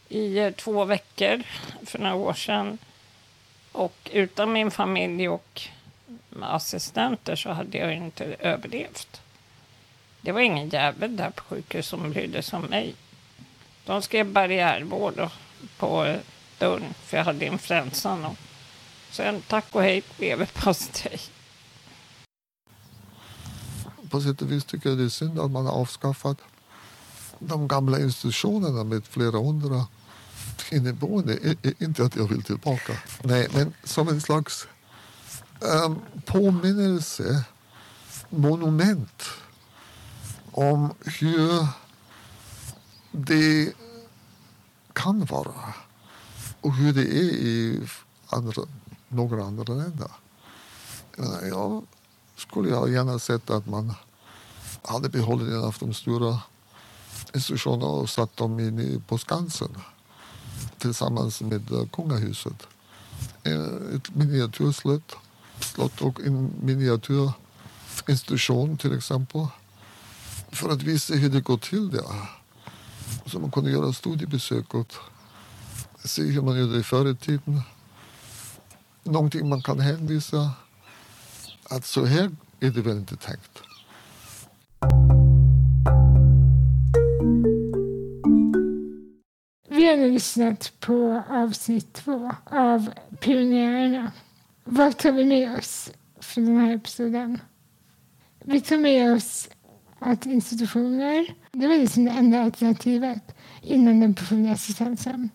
i 0.09 0.39
eh, 0.39 0.51
två 0.51 0.85
veckor 0.85 1.43
för 1.87 1.99
några 1.99 2.15
år 2.15 2.35
sedan. 2.35 2.79
Och 3.73 4.11
utan 4.13 4.53
min 4.53 4.71
familj 4.71 5.29
och 5.29 5.63
assistenter 6.41 7.37
så 7.37 7.51
hade 7.51 7.79
jag 7.79 7.95
inte 7.95 8.25
överlevt. 8.25 9.21
Det 10.21 10.33
var 10.33 10.41
ingen 10.41 10.69
jävel 10.69 11.17
där 11.17 11.31
på 11.31 11.43
sjukhus 11.43 11.87
som 11.87 12.11
brydde 12.11 12.43
sig 12.43 12.57
om 12.57 12.65
mig. 12.65 12.95
De 13.85 14.03
skrev 14.03 14.33
barriärvård 14.33 15.29
på 15.79 16.17
dörren 16.59 16.95
för 16.95 17.17
jag 17.17 17.25
hade 17.25 17.47
influensan. 17.47 18.25
Och 18.25 18.37
sen 19.11 19.43
tack 19.49 19.75
och 19.75 19.83
hej 19.83 20.03
leverpastej. 20.19 21.21
På 24.11 24.21
sätt 24.21 24.43
och 24.43 24.53
vis 24.53 24.65
tycker 24.65 24.89
jag 24.89 24.99
det 24.99 25.05
är 25.05 25.09
synd 25.09 25.41
att 25.41 25.51
man 25.51 25.67
har 25.67 25.73
avskaffat 25.73 26.39
de 27.39 27.69
gamla 27.69 27.99
institutionerna 28.01 28.85
med 28.85 29.07
flera 29.07 29.39
hundra 29.39 29.87
inneboende. 30.71 31.39
är, 31.43 31.83
Inte 31.83 32.05
att 32.05 32.17
jag 32.17 32.29
vill 32.29 32.43
tillbaka. 32.43 32.93
Nej, 33.23 33.49
men 33.53 33.75
som 33.85 34.09
en 34.09 34.21
slags 34.21 34.67
um, 35.61 35.99
påminnelse, 36.27 37.45
monument 38.31 39.23
om 40.53 40.95
hur 41.05 41.67
det 43.13 43.73
kan 44.93 45.25
vara 45.25 45.75
och 46.61 46.75
hur 46.75 46.93
det 46.93 47.17
är 47.17 47.33
i 47.33 47.81
andra, 48.27 48.63
några 49.09 49.45
andra 49.45 49.75
länder. 49.75 50.11
Jag 51.49 51.87
skulle 52.37 52.71
jag 52.71 52.91
gärna 52.93 53.19
sett 53.19 53.51
att 53.51 53.67
man 53.67 53.95
hade 54.83 55.09
behållit 55.09 55.49
en 55.49 55.65
av 55.65 55.77
de 55.81 55.95
stora 55.95 56.43
institutionerna 57.35 57.87
och 57.87 58.11
satt 58.11 58.37
dem 58.37 58.61
in 58.61 59.03
på 59.09 59.19
Skansen 59.19 59.77
tillsammans 60.79 61.41
med 61.41 61.73
eh, 61.73 61.87
kungahuset. 61.93 62.67
Eh, 63.43 63.95
ett 63.95 64.15
miniatyrslott 64.15 65.17
slott 65.61 66.01
och 66.01 66.21
en 66.21 66.53
miniatyrinstitution 66.63 68.79
till 68.79 68.97
exempel. 68.97 69.47
För 70.51 70.71
att 70.71 70.83
visa 70.83 71.15
hur 71.15 71.31
det 71.31 71.41
går 71.41 71.59
till 71.59 71.91
där. 71.91 72.05
Så 73.27 73.39
man 73.39 73.51
kunde 73.51 73.71
göra 73.71 73.93
studiebesök 73.93 74.75
och 74.75 74.95
se 76.05 76.23
hur 76.23 76.43
man 76.43 76.59
gjorde 76.59 76.79
i 76.79 76.83
förr 76.83 77.11
i 77.11 77.17
tiden. 77.17 77.63
Någonting 79.05 79.49
man 79.49 79.63
kan 79.63 79.81
hänvisa 79.81 80.51
att 81.65 81.87
så 81.87 82.05
här 82.05 82.37
är 82.61 82.71
det 82.71 82.83
väl 82.83 82.97
inte 82.97 83.17
tänkt. 83.17 83.63
Lyssnat 90.19 90.73
på 90.81 91.23
avsnitt 91.31 91.93
två 91.93 92.31
av 92.45 92.91
Pionjärerna. 93.21 94.13
Vad 94.65 94.97
tar 94.97 95.13
vi 95.13 95.25
med 95.25 95.59
oss 95.59 95.91
från 96.21 96.45
den 96.45 96.57
här 96.57 96.75
episoden? 96.75 97.41
Vi 98.45 98.61
tar 98.61 98.77
med 98.77 99.13
oss 99.13 99.49
att 99.99 100.27
institutioner, 100.27 101.35
det 101.53 101.67
var 101.67 101.77
liksom 101.77 102.05
det 102.05 102.11
enda 102.11 102.43
alternativet 102.43 103.37
innan 103.63 104.01
den 104.01 104.15
personliga 104.15 104.53
assistansen. 104.53 105.31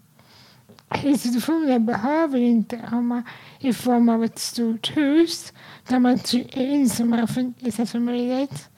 Institutioner 1.04 1.80
behöver 1.80 2.40
inte 2.40 2.82
komma 2.90 3.24
i 3.60 3.74
form 3.74 4.10
av 4.10 4.24
ett 4.24 4.40
stort 4.40 4.98
hus 4.98 5.54
där 5.88 6.00
man 6.00 6.20
trycker 6.20 6.62
in 6.62 6.90
så 6.90 7.06
många 7.06 7.28
funktionshinder 7.28 7.86
som 7.86 8.06
möjligt. 8.06 8.70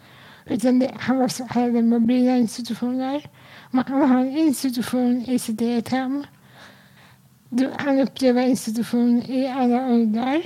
Utan 0.46 0.80
det 0.80 0.96
kan 1.00 1.18
vara 1.18 1.30
så 1.30 1.48
kallade 1.48 1.82
mobila 1.82 2.38
institutioner. 2.38 3.30
Man 3.76 3.84
kan 3.84 4.10
ha 4.10 4.20
en 4.20 4.38
institution 4.38 5.26
i 5.28 5.38
sitt 5.40 5.62
eget 5.62 5.90
hem. 5.90 6.24
Du 7.50 7.72
kan 7.80 8.00
uppleva 8.00 8.42
institution 8.42 9.24
i 9.24 9.48
alla 9.48 9.88
åldrar. 9.88 10.42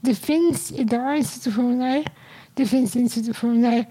Det 0.00 0.14
finns 0.14 0.72
idag 0.72 1.16
institutioner. 1.16 2.04
Det 2.54 2.66
finns 2.66 2.96
institutioner 2.96 3.84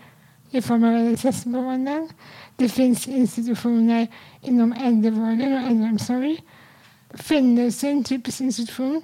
i 0.52 0.62
form 0.62 0.84
av 0.84 1.14
LSS-boenden. 1.14 2.10
Det 2.56 2.70
finns 2.70 3.08
institutioner 3.08 4.08
inom 4.42 4.74
äldrevården 4.74 5.54
och 5.54 5.72
äldreomsorg. 5.72 6.44
Fängelse 7.14 7.88
är 7.88 7.92
en 7.92 8.04
typisk 8.04 8.42
institution. 8.42 9.02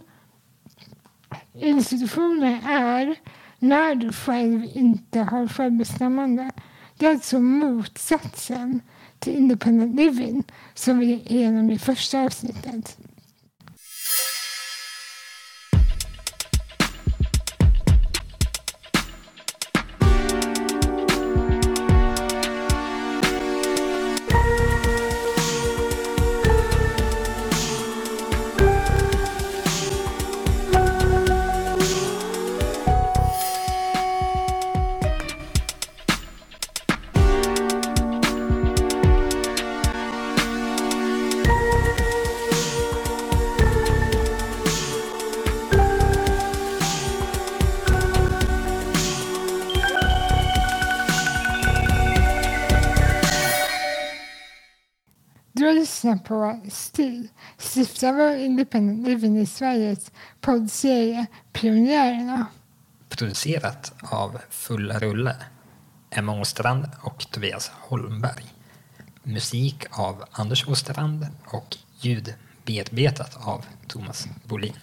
Institutioner 1.54 2.62
är 2.66 3.16
när 3.60 3.96
du 3.96 4.14
själv 4.14 4.66
inte 4.74 5.20
har 5.20 5.48
självbestämmande. 5.48 6.52
Det 6.98 7.06
är 7.06 7.12
alltså 7.12 7.40
motsatsen 7.40 8.82
till 9.20 9.36
independent 9.36 9.96
living 9.96 10.44
som 10.74 11.00
vi 11.00 11.06
gick 11.06 11.32
igenom 11.32 11.72
i 11.72 11.80
första 11.80 12.22
avsnittet. 12.22 12.98
På 56.28 56.62
STIL, 56.72 57.28
Stiftelsen 57.58 58.16
för 58.16 58.36
Independent 58.36 59.08
Living 59.08 59.40
i 59.40 59.46
Sveriges 59.46 60.12
poddserie 60.42 61.26
Pionjärerna. 61.54 62.46
Producerat 63.10 63.94
av 64.02 64.38
Fulla 64.50 65.00
Rulle, 65.00 65.36
Emma 66.10 66.40
Åstrand 66.40 66.90
och 67.02 67.32
Tobias 67.32 67.72
Holmberg. 67.74 68.46
Musik 69.24 69.86
av 69.92 70.24
Anders 70.32 70.68
Åstrand 70.68 71.28
och 71.46 71.78
ljud 72.00 72.34
bearbetat 72.66 73.48
av 73.48 73.66
Thomas 73.88 74.28
Bolin. 74.44 74.80